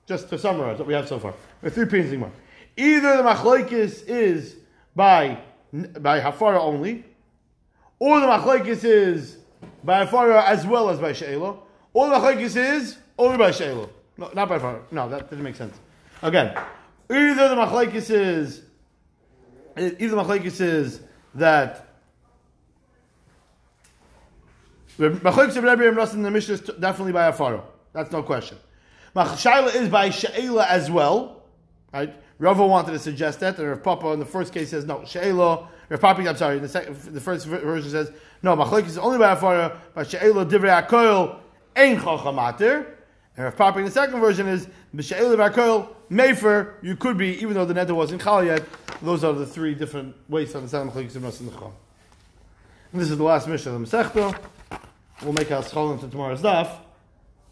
Just 0.06 0.28
to 0.28 0.38
summarize 0.38 0.78
what 0.78 0.86
we 0.86 0.94
have 0.94 1.08
so 1.08 1.18
far, 1.18 1.32
we 1.62 1.66
have 1.66 1.74
three 1.74 1.84
opinions 1.84 2.12
in 2.12 2.20
the 2.20 2.26
Gemara. 2.26 2.38
Either 2.76 3.16
the 3.16 3.22
machlokes 3.22 4.06
is 4.06 4.56
by 4.94 5.38
by 5.72 6.20
hafara 6.20 6.58
only, 6.58 7.04
or 7.98 8.20
the 8.20 8.26
machlokes 8.26 8.84
is 8.84 9.38
by 9.82 10.04
hafara 10.04 10.44
as 10.44 10.66
well 10.66 10.90
as 10.90 11.00
by 11.00 11.12
she'ela, 11.12 11.56
or 11.92 12.08
the 12.08 12.14
machlokes 12.14 12.56
is 12.56 12.98
only 13.18 13.38
by 13.38 13.50
she'ela. 13.50 13.88
No, 14.18 14.30
not 14.34 14.48
by 14.48 14.58
hafara. 14.58 14.82
No, 14.92 15.08
that 15.08 15.30
doesn't 15.30 15.42
make 15.42 15.56
sense. 15.56 15.76
Again, 16.22 16.56
either 17.10 17.48
the 17.48 17.56
machlokes 17.56 18.10
is 18.10 18.62
either 19.76 20.16
the 20.16 20.22
machlokes 20.22 20.60
is 20.60 21.00
that 21.34 21.88
the 24.96 25.10
machlokes 25.10 25.56
of 25.56 25.64
Rebbe 25.64 25.88
and 25.88 26.14
in 26.14 26.22
the 26.22 26.30
Mishnah 26.30 26.54
is 26.54 26.60
definitely 26.60 27.12
by 27.12 27.30
hafara. 27.30 27.62
That's 27.92 28.12
no 28.12 28.22
question. 28.22 28.58
Shaila 29.14 29.74
is 29.74 29.88
by 29.88 30.10
she'ela 30.10 30.66
as 30.66 30.90
well, 30.90 31.42
right? 31.92 32.14
Rava 32.38 32.66
wanted 32.66 32.92
to 32.92 32.98
suggest 32.98 33.40
that, 33.40 33.58
and 33.58 33.68
Rav 33.68 33.82
Papa 33.82 34.08
in 34.08 34.18
the 34.18 34.26
first 34.26 34.52
case 34.52 34.70
says 34.70 34.84
no. 34.84 35.04
She'ela, 35.04 35.68
Rav 35.88 36.00
Papi, 36.00 36.28
I'm 36.28 36.36
sorry, 36.36 36.58
the, 36.58 36.68
second, 36.68 36.96
the 36.96 37.20
first 37.20 37.46
version 37.46 37.90
says 37.90 38.10
no. 38.42 38.56
Machlokes 38.56 38.86
is 38.86 38.98
only 38.98 39.18
by 39.18 39.34
hafara, 39.34 39.76
but 39.94 40.10
she'ela 40.10 40.44
divrei 40.44 40.84
akoil 40.84 41.38
ein 41.76 41.98
chachamatir. 41.98 42.86
And 43.36 43.44
Rav 43.44 43.56
Papa 43.56 43.78
in 43.78 43.84
the 43.84 43.90
second 43.90 44.20
version 44.20 44.48
is 44.48 44.68
b'she'el 44.94 45.36
v'arkoil 45.36 45.93
mefer. 46.14 46.74
You 46.82 46.96
could 46.96 47.18
be 47.18 47.40
even 47.40 47.54
though 47.54 47.64
the 47.64 47.74
neder 47.74 47.94
wasn't 47.94 48.22
chal 48.22 48.44
yet. 48.44 48.64
Those 49.02 49.24
are 49.24 49.32
the 49.32 49.46
three 49.46 49.74
different 49.74 50.14
ways 50.28 50.52
to 50.52 50.58
understand 50.58 50.90
in 50.94 51.08
the 51.10 51.18
chol. 51.18 51.72
And 52.92 53.00
this 53.00 53.10
is 53.10 53.18
the 53.18 53.24
last 53.24 53.48
mission 53.48 53.74
of 53.74 53.80
the 53.80 53.86
Masechta. 53.86 54.38
We'll 55.22 55.32
make 55.32 55.50
our 55.50 55.62
schol 55.62 55.92
into 55.92 56.08
tomorrow's 56.08 56.42
daf, 56.42 56.70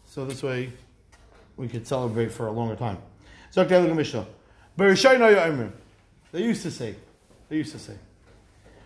so 0.05 0.25
this 0.25 0.41
way 0.41 0.71
we 1.57 1.67
could 1.67 1.85
celebrate 1.87 2.31
for 2.31 2.47
a 2.47 2.51
longer 2.51 2.75
time. 2.75 2.97
So 3.51 3.61
okay, 3.63 3.79
look 3.79 3.89
at 3.89 3.95
Mishnah. 3.95 4.25
They 4.77 6.43
used 6.43 6.63
to 6.63 6.71
say. 6.71 6.95
They 7.49 7.57
used 7.57 7.71
to 7.73 7.79
say. 7.79 7.95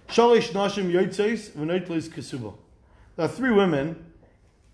Shalish 0.10 0.50
nashim 0.52 0.92
yotzes 0.92 1.52
v'noitlis 1.52 2.10
kesuba. 2.10 2.54
There 3.16 3.26
are 3.26 3.30
three 3.30 3.52
women. 3.52 4.06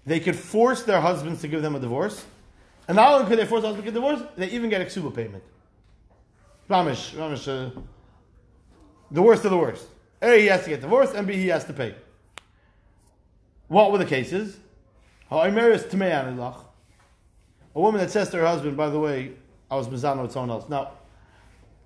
They 0.05 0.19
could 0.19 0.35
force 0.35 0.83
their 0.83 0.99
husbands 0.99 1.41
to 1.41 1.47
give 1.47 1.61
them 1.61 1.75
a 1.75 1.79
divorce, 1.79 2.25
and 2.87 2.95
not 2.95 3.13
only 3.13 3.27
could 3.27 3.39
they 3.39 3.45
force 3.45 3.63
husband 3.63 3.85
to 3.85 3.91
get 3.91 3.93
divorced, 3.93 4.23
they 4.35 4.49
even 4.49 4.69
get 4.69 4.81
a 4.81 4.85
ksuba 4.85 5.13
payment. 5.15 5.43
Ramish, 6.69 7.13
Ramish, 7.15 7.47
uh, 7.47 7.69
the 9.11 9.21
worst 9.21 9.45
of 9.45 9.51
the 9.51 9.57
worst. 9.57 9.85
A, 10.21 10.39
he 10.39 10.47
has 10.47 10.63
to 10.63 10.69
get 10.69 10.81
divorced, 10.81 11.13
and 11.15 11.27
B, 11.27 11.33
he 11.33 11.47
has 11.47 11.65
to 11.65 11.73
pay. 11.73 11.95
What 13.67 13.91
were 13.91 13.97
the 13.97 14.05
cases? 14.05 14.57
A 15.31 15.49
woman 17.75 17.99
that 18.01 18.11
says 18.11 18.29
to 18.29 18.37
her 18.37 18.45
husband, 18.45 18.77
by 18.77 18.89
the 18.89 18.99
way, 18.99 19.33
I 19.69 19.75
was 19.75 19.87
mizano 19.87 20.21
with 20.21 20.31
someone 20.31 20.51
else. 20.51 20.69
Now, 20.69 20.91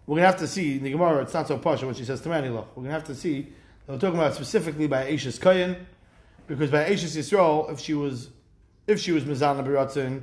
we're 0.05 0.15
going 0.15 0.23
to 0.23 0.27
have 0.27 0.39
to 0.39 0.47
see, 0.47 0.77
in 0.77 0.83
the 0.83 0.91
Gemara, 0.91 1.21
it's 1.21 1.33
not 1.33 1.47
so 1.47 1.57
posh 1.57 1.83
when 1.83 1.95
she 1.95 2.05
says 2.05 2.21
to. 2.21 2.29
We're 2.29 2.39
going 2.39 2.65
to 2.85 2.91
have 2.91 3.05
to 3.05 3.15
see, 3.15 3.47
we're 3.87 3.97
talking 3.97 4.19
about 4.19 4.33
specifically 4.35 4.87
by 4.87 5.11
Ashes 5.11 5.39
Kayan, 5.39 5.87
because 6.47 6.69
by 6.71 6.85
Ashes 6.85 7.15
Yisrael, 7.15 7.71
if 7.71 7.79
she 7.79 7.93
was, 7.93 8.29
if 8.85 8.99
she 8.99 9.11
was 9.11 9.23
biratzin, 9.23 10.21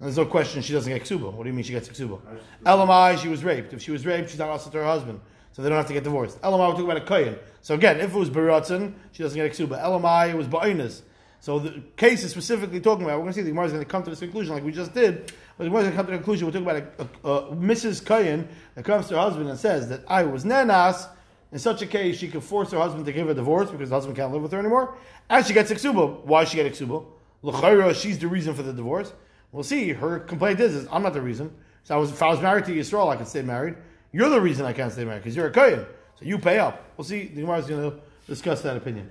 there's 0.00 0.16
no 0.16 0.26
question 0.26 0.62
she 0.62 0.72
doesn't 0.72 0.92
get 0.92 1.02
ksuba. 1.02 1.32
What 1.32 1.44
do 1.44 1.48
you 1.48 1.54
mean 1.54 1.64
she 1.64 1.72
gets 1.72 1.88
ksuba? 1.88 2.20
Elamai, 2.64 3.18
she 3.18 3.28
was 3.28 3.44
raped. 3.44 3.72
If 3.72 3.82
she 3.82 3.90
was 3.90 4.04
raped, 4.04 4.30
she's 4.30 4.38
not 4.38 4.48
also 4.48 4.70
to 4.70 4.78
her 4.78 4.84
husband. 4.84 5.20
So 5.52 5.62
they 5.62 5.68
don't 5.68 5.78
have 5.78 5.86
to 5.86 5.92
get 5.92 6.02
divorced. 6.02 6.40
Elamai, 6.40 6.68
we're 6.68 6.72
talking 6.72 6.84
about 6.90 6.96
a 6.96 7.06
kohen. 7.06 7.38
So 7.62 7.74
again, 7.74 8.00
if 8.00 8.12
it 8.12 8.18
was 8.18 8.28
baratzin, 8.28 8.94
she 9.12 9.22
doesn't 9.22 9.38
get 9.38 9.52
ksuba. 9.52 9.80
Elamai, 9.82 10.30
it 10.30 10.36
was 10.36 10.48
ba'inas. 10.48 11.02
So 11.40 11.58
the 11.58 11.82
case 11.96 12.24
is 12.24 12.30
specifically 12.30 12.80
talking 12.80 13.04
about, 13.04 13.18
we're 13.18 13.24
going 13.24 13.34
to 13.34 13.38
see 13.38 13.42
the 13.42 13.50
Gemara 13.50 13.66
is 13.66 13.72
going 13.72 13.84
to 13.84 13.90
come 13.90 14.02
to 14.02 14.10
this 14.10 14.18
conclusion 14.18 14.54
like 14.54 14.64
we 14.64 14.72
just 14.72 14.94
did. 14.94 15.32
But 15.56 15.64
the 15.64 15.70
Gemara 15.70 15.82
is 15.82 15.84
going 15.84 15.92
to 15.92 15.96
come 15.96 16.06
to 16.06 16.12
the 16.12 16.18
conclusion, 16.18 16.46
we're 16.46 16.52
talking 16.52 16.66
about 16.96 17.08
a, 17.22 17.28
a, 17.28 17.52
a 17.52 17.56
Mrs. 17.56 18.04
Kayan 18.04 18.48
that 18.74 18.84
comes 18.84 19.08
to 19.08 19.14
her 19.14 19.20
husband 19.20 19.48
and 19.48 19.58
says 19.58 19.88
that 19.90 20.00
I 20.08 20.24
was 20.24 20.44
nenas. 20.44 21.06
In 21.52 21.58
such 21.58 21.82
a 21.82 21.86
case, 21.86 22.18
she 22.18 22.28
could 22.28 22.42
force 22.42 22.72
her 22.72 22.78
husband 22.78 23.04
to 23.06 23.12
give 23.12 23.26
her 23.26 23.32
a 23.32 23.34
divorce 23.34 23.70
because 23.70 23.90
the 23.90 23.94
husband 23.94 24.16
can't 24.16 24.32
live 24.32 24.42
with 24.42 24.50
her 24.52 24.58
anymore. 24.58 24.96
And 25.30 25.46
she 25.46 25.52
gets 25.52 25.70
a 25.70 25.76
ksuba. 25.76 26.24
Why 26.24 26.44
she 26.44 26.56
get 26.56 26.66
a 26.66 26.70
ksuba? 26.70 27.04
L'chayra, 27.42 27.94
she's 27.94 28.18
the 28.18 28.26
reason 28.26 28.54
for 28.54 28.62
the 28.62 28.72
divorce. 28.72 29.12
We'll 29.54 29.62
see. 29.62 29.92
Her 29.92 30.18
complaint 30.18 30.58
is, 30.58 30.74
is 30.74 30.88
I'm 30.90 31.04
not 31.04 31.12
the 31.12 31.22
reason. 31.22 31.48
So 31.84 31.94
I 31.94 31.98
was, 31.98 32.10
if 32.10 32.20
I 32.20 32.28
was 32.28 32.40
married 32.40 32.64
to 32.64 32.74
Yisrael, 32.74 33.08
I 33.08 33.16
could 33.16 33.28
stay 33.28 33.42
married. 33.42 33.76
You're 34.10 34.28
the 34.28 34.40
reason 34.40 34.66
I 34.66 34.72
can't 34.72 34.92
stay 34.92 35.04
married 35.04 35.22
because 35.22 35.36
you're 35.36 35.46
a 35.46 35.52
Kayan. 35.52 35.86
So 36.18 36.24
you 36.24 36.38
pay 36.38 36.58
up. 36.58 36.82
We'll 36.96 37.04
see. 37.04 37.28
The 37.28 37.42
Gemara 37.42 37.58
is 37.58 37.66
going 37.66 37.88
to 37.88 37.96
discuss 38.26 38.62
that 38.62 38.76
opinion. 38.76 39.08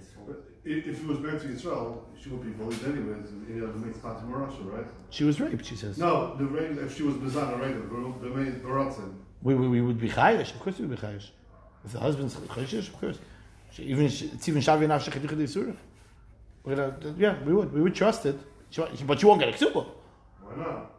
If 0.65 0.99
he 0.99 1.05
was 1.05 1.19
married 1.19 1.39
to 1.41 1.47
Yisrael, 1.47 1.99
she 2.21 2.27
would 2.27 2.43
be 2.43 2.49
bullied 2.49 2.83
anyways. 2.83 3.31
You 3.47 3.55
know, 3.55 3.71
the 3.71 3.93
to 3.93 3.99
Marasha, 3.99 4.69
right? 4.69 4.85
She 5.11 5.23
was 5.23 5.39
raped, 5.39 5.65
she 5.65 5.77
says. 5.77 5.97
No, 5.97 6.35
the 6.35 6.45
rape. 6.45 6.77
if 6.77 6.97
she 6.97 7.03
was 7.03 7.15
Bizana, 7.15 7.57
right? 7.57 7.73
The, 7.73 8.29
the 8.29 8.35
maid 8.35 8.61
Baratzin. 8.61 9.13
We, 9.43 9.55
we, 9.55 9.69
we 9.69 9.81
would 9.81 9.99
be 9.99 10.09
chayish. 10.09 10.53
Of 10.53 10.59
course 10.59 10.77
we 10.77 10.87
would 10.87 10.99
be 10.99 11.07
chayish. 11.07 11.29
If 11.85 11.93
the 11.93 11.99
husband's 12.01 12.35
chayish, 12.35 12.89
of 12.89 12.99
course. 12.99 13.17
She, 13.71 13.83
even 13.83 14.05
it's 14.05 14.47
even 14.49 14.61
shavi 14.61 14.87
nafshach 14.87 15.13
chiducha 15.13 15.37
d'isura. 15.37 15.75
We're 16.65 16.75
gonna, 16.75 17.15
yeah, 17.17 17.41
we 17.43 17.53
would. 17.53 17.71
We 17.71 17.81
would 17.81 17.95
trust 17.95 18.25
it. 18.25 18.37
She, 18.71 18.81
but 19.05 19.21
you 19.21 19.29
won't 19.29 19.39
get 19.39 19.49
a 19.49 19.65
ksuba. 19.65 19.85
Why 20.55 20.63
not? 20.63 20.91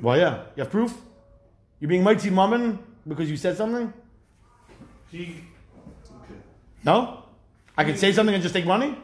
Why? 0.00 0.18
Yeah, 0.18 0.44
you 0.56 0.62
have 0.62 0.70
proof. 0.70 0.96
You're 1.80 1.88
being 1.88 2.02
mighty 2.02 2.30
mammon 2.30 2.78
because 3.06 3.30
you 3.30 3.36
said 3.36 3.56
something. 3.56 3.92
He. 5.10 5.36
Okay. 6.22 6.34
No, 6.84 7.24
I 7.76 7.84
could 7.84 7.98
say 7.98 8.12
something 8.12 8.34
and 8.34 8.42
just 8.42 8.54
take 8.54 8.66
money. 8.66 8.98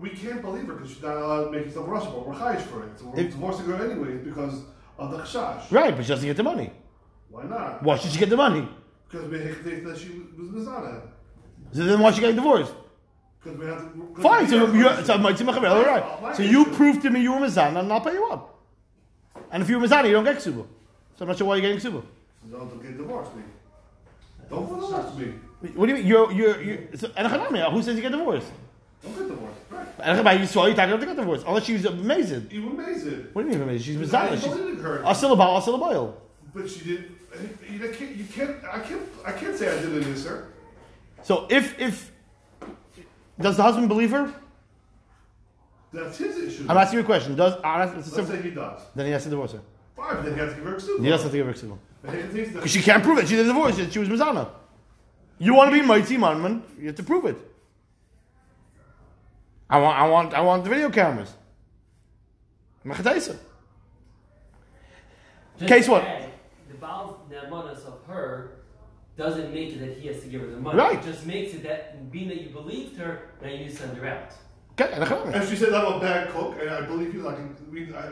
We 0.00 0.10
can't 0.10 0.42
believe 0.42 0.66
her 0.66 0.74
because 0.74 0.90
she's 0.92 1.02
not 1.02 1.16
allowed 1.16 1.44
to 1.46 1.50
make 1.50 1.64
herself 1.66 1.88
Russia, 1.88 2.06
but 2.10 2.26
we're 2.26 2.34
chayish 2.34 2.60
for 2.62 2.84
it. 2.84 2.98
So 2.98 3.06
we're 3.06 3.20
If- 3.20 3.30
divorcing 3.32 3.66
her 3.66 3.90
anyways 3.90 4.24
because 4.24 4.62
of 4.98 5.10
the 5.10 5.18
chashash. 5.18 5.70
Right, 5.70 5.94
but 5.96 6.04
she 6.04 6.08
doesn't 6.08 6.26
get 6.26 6.36
the 6.36 6.42
money. 6.42 6.70
Why 7.30 7.44
not? 7.44 7.82
Why 7.82 7.96
should 7.96 8.10
she 8.12 8.18
get 8.18 8.30
the 8.30 8.36
money? 8.36 8.68
Because 9.08 9.28
we 9.28 9.38
think 9.38 9.84
that 9.84 9.98
she 9.98 10.08
was 10.38 10.48
Bizana. 10.50 11.00
So 11.72 11.84
then 11.84 12.00
why 12.00 12.10
she 12.12 12.20
getting 12.20 12.36
divorced? 12.36 12.72
Because 13.44 13.58
we 13.58 13.66
have 13.66 13.92
to. 13.92 14.00
'cause 14.14 14.22
Fine, 14.22 14.48
so 14.48 14.72
you're, 14.72 15.04
so 15.04 15.18
mighty 15.18 15.44
machabel, 15.44 15.70
all 15.70 15.84
right. 15.84 16.36
So 16.36 16.42
you 16.42 16.64
prove 16.64 17.02
to 17.02 17.10
me 17.10 17.20
you 17.20 17.32
were 17.32 17.40
mizana, 17.40 17.80
and 17.80 17.92
I'll 17.92 18.00
pay 18.00 18.12
you 18.14 18.26
up. 18.30 18.58
And 19.52 19.62
if 19.62 19.68
you 19.68 19.78
were 19.78 19.86
mizana, 19.86 20.06
you 20.06 20.12
don't 20.12 20.24
get 20.24 20.36
ksuba. 20.36 20.64
So 21.16 21.20
I'm 21.20 21.28
not 21.28 21.36
sure 21.38 21.46
why 21.46 21.56
you're 21.56 21.72
getting 21.72 21.92
ksuba. 21.92 22.02
Don't 22.50 22.82
get 22.82 22.96
divorced 22.96 23.34
me. 23.36 23.42
Don't 24.48 24.68
divorce 24.68 25.14
me. 25.16 25.34
What 25.74 25.86
do 25.86 25.92
you 25.92 25.98
mean? 25.98 26.06
You're, 26.06 26.32
you're, 26.32 26.62
you're, 26.62 26.78
so, 26.96 27.08
who 27.08 27.82
says 27.82 27.96
you 27.96 28.02
get 28.02 28.12
divorced? 28.12 28.46
Don't 29.02 29.16
get 29.16 29.28
divorced. 29.28 29.58
Right. 29.70 29.86
And 30.02 30.26
Hanami, 30.26 30.40
you 30.40 30.46
saw 30.46 30.66
you 30.66 30.74
talking 30.74 30.98
to 30.98 31.06
get 31.06 31.16
divorced. 31.16 31.44
Unless 31.46 31.64
she's 31.64 31.84
amazing. 31.84 32.48
You 32.50 32.70
amazing. 32.70 33.28
What 33.32 33.42
do 33.42 33.48
you 33.48 33.54
mean 33.54 33.62
amazing? 33.62 33.98
She's 34.00 34.14
I 34.14 34.28
mizana. 34.28 34.32
ain't 34.32 34.42
She's 34.42 34.52
believing 34.52 34.82
her. 34.82 34.98
asilabal, 35.02 35.60
asilabal. 35.62 36.14
But 36.54 36.70
she 36.70 36.84
did. 36.84 37.12
You 37.70 37.78
can't. 37.88 38.16
You 38.16 38.24
can't. 38.24 38.56
I 38.70 38.78
can't. 38.80 39.02
I 39.26 39.32
can't 39.32 39.56
say 39.56 39.76
I 39.76 39.80
did 39.80 40.06
it, 40.06 40.16
sir. 40.18 40.48
So 41.22 41.46
if, 41.50 41.78
if, 41.80 42.12
does 43.40 43.56
the 43.56 43.62
husband 43.62 43.88
believe 43.88 44.10
her? 44.10 44.32
That's 45.92 46.18
his 46.18 46.36
issue. 46.38 46.66
I'm 46.68 46.76
asking 46.76 46.98
you 46.98 47.02
a 47.02 47.06
question. 47.06 47.36
Does, 47.36 47.54
uh, 47.54 47.60
that's- 47.62 47.88
it's 47.88 47.94
a 47.94 48.16
Let's 48.16 48.28
simple, 48.28 48.34
say 48.36 48.42
he 48.42 48.50
does. 48.54 48.80
then 48.94 49.06
he 49.06 49.12
has 49.12 49.22
to 49.24 49.30
divorce 49.30 49.52
her. 49.52 49.60
Fine, 49.96 50.24
then 50.24 50.34
he 50.34 50.40
has 50.40 50.50
to 50.50 50.56
give 50.56 50.64
her 50.66 50.74
a 50.76 50.80
suit. 50.80 51.00
He 51.00 51.08
doesn't 51.08 51.24
have 51.24 51.30
to 51.32 51.36
give 51.38 51.46
her 51.46 51.52
ksuba. 51.52 51.78
But 52.02 52.14
he 52.14 52.22
thinks 52.22 52.48
that 52.50 52.54
Because 52.56 52.70
she 52.72 52.82
can't 52.82 53.02
prove 53.02 53.18
it. 53.18 53.28
She 53.28 53.36
did 53.36 53.46
the 53.46 53.52
divorce. 53.52 53.76
She 53.92 53.98
was 53.98 54.08
mizana. 54.08 54.48
You 55.38 55.54
want 55.54 55.72
to 55.72 55.80
be 55.80 55.86
mighty 55.86 56.16
man, 56.16 56.62
you 56.78 56.86
have 56.88 56.96
to 56.96 57.02
prove 57.02 57.24
it. 57.26 57.36
I 59.70 59.78
want, 59.80 59.98
I 59.98 60.08
want, 60.08 60.34
I 60.34 60.40
want 60.40 60.64
the 60.64 60.70
video 60.70 60.90
cameras. 60.90 61.32
Machataisa. 62.84 63.36
Just 65.58 65.68
Case 65.68 65.84
to 65.86 65.92
what? 65.92 66.04
add, 66.04 66.30
The 66.68 66.74
Baal 66.76 67.20
Namanas 67.30 67.84
of 67.86 68.00
her 68.08 68.50
doesn't 69.16 69.52
make 69.54 69.72
it 69.72 69.80
that 69.80 69.96
he 69.98 70.08
has 70.08 70.20
to 70.22 70.26
give 70.26 70.40
her 70.40 70.48
the 70.48 70.56
money. 70.56 70.78
Right. 70.78 70.98
It 70.98 71.04
just 71.04 71.24
makes 71.26 71.54
it 71.54 71.62
that 71.62 72.10
being 72.10 72.28
that 72.28 72.40
you 72.40 72.48
believed 72.50 72.96
her, 72.98 73.30
now 73.42 73.48
you 73.48 73.70
send 73.70 73.96
her 73.96 74.06
out. 74.06 74.32
Okay, 74.80 74.92
and 75.32 75.48
she 75.48 75.54
said 75.54 75.72
I'm 75.72 75.92
a 75.94 76.00
bad 76.00 76.30
cook, 76.30 76.56
and 76.60 76.68
I 76.68 76.80
believe 76.80 77.14
you. 77.14 77.22
Like, 77.22 77.38
we, 77.70 77.94
I, 77.94 78.08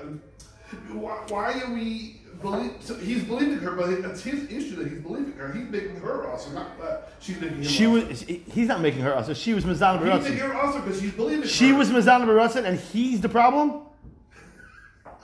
why, 0.92 1.14
why 1.28 1.60
are 1.60 1.72
we 1.74 2.20
believe? 2.40 2.74
So 2.78 2.94
he's 2.94 3.24
believing 3.24 3.58
her, 3.58 3.72
but 3.72 3.88
it's 3.90 4.22
his 4.22 4.44
issue 4.44 4.76
that 4.76 4.86
he's 4.88 5.00
believing 5.00 5.32
her. 5.32 5.52
He's 5.52 5.68
making 5.68 5.96
her 5.96 6.28
awesome, 6.30 6.54
not 6.54 6.78
that 6.80 7.10
she's 7.18 7.40
making 7.40 7.56
him. 7.58 7.64
She 7.64 7.86
awesome. 7.88 8.08
was. 8.08 8.20
He's 8.20 8.68
not 8.68 8.80
making 8.80 9.00
her. 9.00 9.20
So 9.26 9.34
she 9.34 9.54
was 9.54 9.64
mizana 9.64 9.98
He's 10.20 10.22
making 10.30 10.38
her 10.38 10.54
awesome 10.54 10.82
because 10.82 11.00
she's 11.00 11.10
believing 11.12 11.48
She 11.48 11.70
her. 11.70 11.76
was 11.78 11.90
mizana 11.90 12.26
b'ratzin, 12.26 12.64
and 12.64 12.78
he's 12.78 13.20
the 13.20 13.28
problem. 13.28 13.82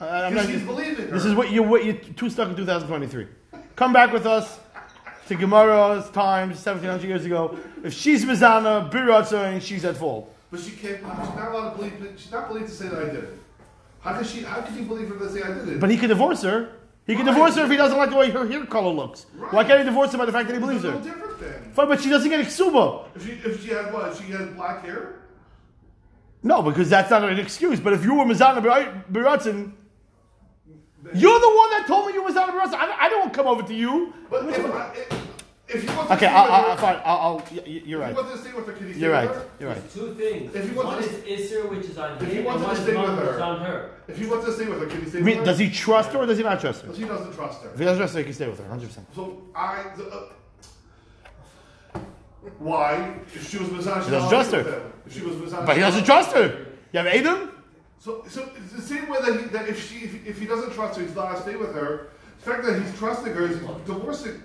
Uh, 0.01 0.05
I'm 0.05 0.33
Because 0.33 0.47
not- 0.47 0.53
she's 0.55 0.65
believing 0.65 1.07
her. 1.07 1.11
This 1.13 1.25
is 1.25 1.35
what 1.35 1.51
you're. 1.51 1.67
what 1.67 1.83
you 1.83 1.91
too 1.91 2.29
stuck 2.29 2.47
in 2.47 2.55
2023. 2.55 3.27
Come 3.75 3.91
back 3.91 4.13
with 4.13 4.25
us 4.25 4.57
to 5.29 5.35
Gemara's 5.35 6.09
times 6.09 6.55
1700 6.65 7.07
years 7.07 7.25
ago. 7.25 7.57
If 7.83 7.93
she's 7.93 8.25
mizana 8.25 8.91
b'ratzin, 8.91 9.61
she's 9.61 9.85
at 9.85 9.95
fault. 9.95 10.35
But 10.51 10.59
she 10.59 10.71
can't. 10.71 10.97
She's 10.97 11.03
not 11.35 11.51
allowed 11.51 11.71
to 11.71 11.77
believe. 11.77 12.13
She's 12.17 12.31
not 12.31 12.47
believed 12.47 12.67
to 12.67 12.73
say 12.73 12.87
that 12.87 12.99
I 12.99 13.05
did 13.05 13.23
it. 13.23 13.29
How 14.01 14.17
could 14.17 14.25
she? 14.25 14.41
How 14.41 14.61
could 14.61 14.75
you 14.75 14.83
believe 14.85 15.07
her 15.09 15.15
to 15.19 15.29
say 15.31 15.43
I 15.43 15.53
did 15.53 15.69
it? 15.69 15.79
But 15.79 15.91
he 15.91 15.97
could 15.97 16.07
divorce 16.07 16.41
her. 16.41 16.71
He 17.05 17.15
could 17.15 17.25
Right. 17.25 17.33
divorce 17.33 17.55
her 17.57 17.63
if 17.65 17.71
he 17.71 17.77
doesn't 17.77 17.97
like 17.97 18.09
the 18.09 18.15
way 18.15 18.31
her 18.31 18.47
hair 18.47 18.65
color 18.65 18.91
looks. 18.91 19.27
Why 19.51 19.63
can't 19.63 19.79
he 19.79 19.85
divorce 19.85 20.11
her 20.11 20.17
by 20.17 20.25
the 20.25 20.31
fact 20.31 20.47
that 20.47 20.55
he 20.55 20.59
believes 20.59 20.83
her? 20.83 20.89
little 20.89 21.03
different 21.03 21.39
then. 21.39 21.71
Fine, 21.73 21.87
but 21.87 22.01
she 22.01 22.09
doesn't 22.09 22.29
get 22.29 22.39
a 22.39 22.43
ksuba. 22.43 23.05
If 23.15 23.25
she 23.25 23.31
if 23.33 23.63
she 23.63 23.69
has 23.69 23.93
what? 23.93 24.15
She 24.17 24.31
has 24.31 24.47
black 24.49 24.83
hair. 24.83 25.15
No, 26.41 26.61
because 26.63 26.89
that's 26.89 27.11
not 27.11 27.23
an 27.23 27.37
excuse. 27.39 27.79
But 27.79 27.93
if 27.93 28.03
you 28.03 28.15
were 28.15 28.25
Mizana 28.25 28.61
Baratzin, 29.11 29.73
you're 31.13 31.39
the 31.39 31.47
one 31.49 31.69
that 31.71 31.85
told 31.87 32.07
me 32.07 32.13
you 32.13 32.23
were 32.23 32.29
Mizana 32.29 32.49
Baratzin. 32.49 32.73
I, 32.75 32.97
I 33.05 33.09
don't 33.09 33.19
want 33.21 33.33
to 33.33 33.37
come 33.37 33.47
over 33.47 33.63
to 33.63 33.73
you. 33.73 34.13
But 34.29 34.47
if, 34.49 34.65
I, 34.65 34.93
if, 34.93 35.29
if 35.75 35.83
you 35.89 35.95
want 35.95 36.07
to 36.09 36.13
Okay, 36.15 36.25
stay 36.25 36.35
I'll, 36.35 36.43
with 36.43 36.51
I'll, 36.51 36.71
her, 36.71 36.77
fine. 36.81 37.01
I'll, 37.05 37.17
I'll, 37.17 37.35
y- 37.37 37.43
y- 37.55 37.81
you're 37.85 37.99
if 38.01 38.07
right. 38.07 38.09
you 38.09 38.15
want 38.23 38.31
to 38.35 38.37
stay 38.41 38.53
with 38.53 38.65
her, 38.67 38.73
can 38.73 38.87
you 38.87 38.93
stay 38.93 39.01
You're 39.01 39.11
with 39.21 39.29
right. 39.29 39.35
her? 39.35 39.45
You're 39.59 39.69
right. 39.69 39.93
Two 39.93 40.13
things. 40.15 40.55
If 40.55 40.69
you 40.71 40.75
one 40.77 40.85
want 40.87 41.05
is 41.05 41.11
to- 41.11 41.21
Isser, 41.57 41.69
which 41.69 41.85
is 41.85 41.97
on 41.97 42.17
If 42.17 42.33
you 42.33 42.39
him, 42.39 42.45
want 42.45 42.57
and 42.57 42.63
to 42.65 42.67
one 42.67 42.75
is 42.77 42.83
stay 42.83 42.95
with 42.97 43.07
Mom, 43.07 43.17
her. 43.17 43.35
is 43.35 43.41
on 43.41 43.59
her. 43.61 43.91
If 44.07 44.19
you 44.19 44.29
want 44.29 44.45
to 44.45 44.53
stay 44.53 44.67
with 44.67 44.79
her, 44.79 44.85
can 44.87 45.01
you 45.01 45.09
stay 45.09 45.21
with 45.21 45.35
her? 45.37 45.45
does 45.45 45.59
he 45.59 45.69
trust 45.69 46.11
her 46.11 46.19
or 46.19 46.25
does 46.25 46.37
he 46.37 46.43
not 46.43 46.59
trust 46.59 46.81
her? 46.81 46.87
But 46.87 46.97
she 46.97 47.03
doesn't 47.05 47.33
trust 47.33 47.61
her. 47.63 47.69
If 47.71 47.79
he 47.79 47.85
doesn't 47.85 47.99
trust 47.99 48.13
her, 48.13 48.19
he 48.19 48.25
can 48.25 48.33
stay 48.33 48.47
with 48.49 48.59
her, 48.59 48.65
100%. 48.75 48.99
So 49.15 49.41
I. 49.55 49.83
The, 49.95 50.05
uh, 50.09 51.99
why? 52.57 53.15
If 53.33 53.49
she 53.49 53.57
was 53.57 53.67
Mizan, 53.69 54.03
He 54.05 54.11
doesn't 54.11 54.29
trust 54.29 54.51
her. 54.51 54.91
If 55.05 55.13
she 55.13 55.21
was 55.21 55.35
Mizan, 55.35 55.65
But 55.65 55.75
he 55.75 55.81
doesn't 55.81 56.03
trust 56.05 56.31
her. 56.33 56.65
You 56.93 56.99
have 56.99 57.07
Adam? 57.07 57.51
So, 57.99 58.23
so 58.29 58.49
it's 58.55 58.73
the 58.73 58.81
same 58.81 59.09
way 59.09 59.19
that, 59.21 59.39
he, 59.39 59.45
that 59.47 59.67
if 59.67 59.89
she, 59.89 60.05
if, 60.05 60.25
if 60.25 60.39
he 60.39 60.45
doesn't 60.45 60.71
trust 60.73 60.97
her, 60.97 61.05
he's 61.05 61.15
not 61.15 61.25
going 61.25 61.35
to 61.35 61.41
stay 61.41 61.55
with 61.57 61.73
her. 61.75 62.09
The 62.43 62.49
fact 62.51 62.63
that 62.65 62.81
he's 62.81 62.97
trusting 62.97 63.33
her 63.33 63.45
is 63.47 63.57
divorcing. 63.85 64.41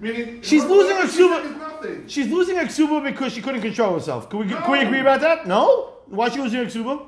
Meaning, 0.00 0.40
She's 0.42 0.62
her- 0.62 0.68
losing 0.68 0.96
her 0.96 1.06
she 1.06 1.16
suba- 1.16 1.34
said 1.42 1.44
is 1.52 1.56
nothing. 1.56 2.08
She's 2.08 2.28
losing 2.28 2.56
her 2.56 2.64
ksuba 2.64 3.02
because 3.04 3.32
she 3.32 3.42
couldn't 3.42 3.60
control 3.62 3.94
herself. 3.94 4.28
Can 4.30 4.40
we, 4.40 4.48
can 4.48 4.70
we 4.70 4.80
agree 4.80 5.00
about 5.00 5.20
that? 5.20 5.46
No? 5.46 5.94
Why 6.06 6.28
she 6.30 6.40
losing 6.40 6.60
her 6.60 6.66
ksuba? 6.66 7.02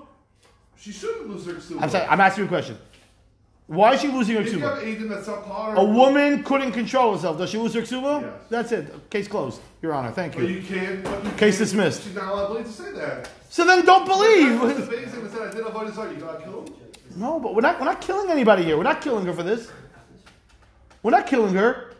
She 0.77 0.93
shouldn't 0.93 1.29
lose 1.29 1.45
her 1.47 1.53
ksuba. 1.55 1.83
I'm 1.83 1.91
sorry, 1.91 2.07
I'm 2.07 2.21
asking 2.21 2.45
you 2.45 2.47
a 2.47 2.49
question. 2.49 2.79
Why 3.69 3.93
is 3.93 4.01
she 4.01 4.09
losing 4.09 4.35
her 4.37 4.43
ksuba? 4.43 4.83
Aiden 4.83 5.11
that's 5.11 5.29
subpar, 5.29 5.75
A 5.75 5.85
woman 5.85 6.43
couldn't 6.43 6.73
control 6.73 7.15
herself. 7.15 7.37
Does 7.37 7.51
she 7.51 7.59
lose 7.59 7.75
her 7.75 7.83
ksuba? 7.83 8.23
Yes. 8.23 8.33
That's 8.49 8.73
it. 8.73 9.11
Case 9.11 9.29
closed. 9.29 9.61
Your 9.83 9.93
Honor, 9.93 10.11
thank 10.11 10.39
you. 10.39 10.47
you 10.47 10.63
can't. 10.63 11.05
But 11.05 11.23
you 11.23 11.31
Case 11.33 11.39
can't- 11.39 11.59
dismissed. 11.59 12.03
She's 12.05 12.15
not 12.15 12.33
allowed 12.33 12.65
to 12.65 12.69
say 12.73 12.93
that. 12.93 13.29
So 13.51 13.67
then 13.67 13.85
don't 13.85 14.07
believe. 14.07 14.59
the 14.61 14.87
basic 14.91 15.23
that 15.23 15.31
said 15.31 15.49
I 15.49 15.51
did 15.51 15.67
avoid 15.67 15.87
his 15.89 15.97
heart. 15.97 16.11
You 16.13 16.17
got 16.17 16.43
killed. 16.43 16.75
No, 17.17 17.39
but 17.39 17.55
we're 17.55 17.61
not, 17.61 17.79
we're 17.79 17.85
not 17.85 18.01
killing 18.01 18.31
anybody 18.31 18.65
here. 18.65 18.77
We're 18.79 18.85
not 18.85 19.03
killing 19.03 19.27
her 19.27 19.35
for 19.35 19.43
this. 19.43 19.71
We're 21.03 21.11
not 21.11 21.27
killing 21.27 21.55
her. 21.55 21.93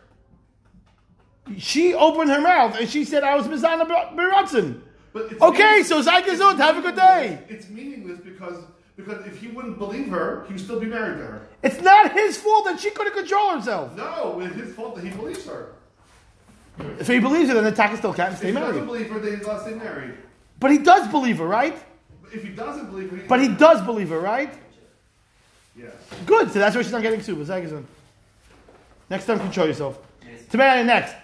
She 1.57 1.93
opened 1.93 2.31
her 2.31 2.41
mouth 2.41 2.77
and 2.79 2.89
she 2.89 3.05
said, 3.05 3.23
I 3.23 3.35
was 3.35 3.47
Mizana 3.47 4.81
it's 5.15 5.41
Okay, 5.41 5.83
so 5.83 6.01
Zai 6.01 6.21
have 6.21 6.77
a 6.77 6.81
good 6.81 6.95
day. 6.95 7.39
It's 7.47 7.67
meaningless 7.69 8.19
because 8.19 8.63
because 8.99 9.25
if 9.25 9.39
he 9.39 9.47
wouldn't 9.47 9.77
believe 9.77 10.09
her, 10.09 10.43
he 10.47 10.53
would 10.53 10.61
still 10.61 10.79
be 10.79 10.85
married 10.85 11.17
to 11.19 11.23
her. 11.25 11.47
It's 11.63 11.81
not 11.81 12.11
his 12.11 12.37
fault 12.37 12.65
that 12.65 12.79
she 12.79 12.89
couldn't 12.91 13.13
control 13.13 13.55
herself. 13.55 13.95
No, 13.95 14.41
it's 14.41 14.55
his 14.55 14.73
fault 14.75 14.95
that 14.95 15.05
he 15.05 15.09
believes 15.11 15.45
her. 15.45 15.73
If 16.99 17.07
he 17.07 17.19
believes 17.19 17.49
her, 17.49 17.55
then 17.55 17.63
the 17.63 17.71
Taka 17.71 17.97
still 17.97 18.13
can't 18.13 18.33
If 18.33 18.39
stay 18.39 18.47
he 18.47 18.53
doesn't 18.53 18.85
believe 18.85 19.09
her, 19.09 19.19
then 19.19 19.37
he's 19.37 19.47
not 19.47 19.61
stay 19.61 19.73
married. 19.73 20.15
But 20.59 20.71
he 20.71 20.79
does 20.79 21.07
believe 21.07 21.37
her, 21.37 21.47
right? 21.47 21.77
If 22.33 22.43
he 22.43 22.49
doesn't 22.49 22.89
believe 22.89 23.09
her, 23.11 23.17
he, 23.17 23.23
But 23.23 23.41
he 23.41 23.47
does 23.47 23.81
believe 23.85 24.09
her, 24.09 24.19
right? 24.19 24.53
yes. 25.77 25.93
Good, 26.25 26.51
so 26.51 26.59
that's 26.59 26.75
why 26.75 26.81
she's 26.81 26.91
not 26.91 27.01
getting 27.01 27.21
sued. 27.21 27.45
Zai 27.45 27.61
Gezund. 27.61 27.85
Next 29.09 29.25
time, 29.25 29.39
control 29.39 29.67
yourself. 29.67 29.97
Tamani 30.51 30.85
next. 30.85 31.15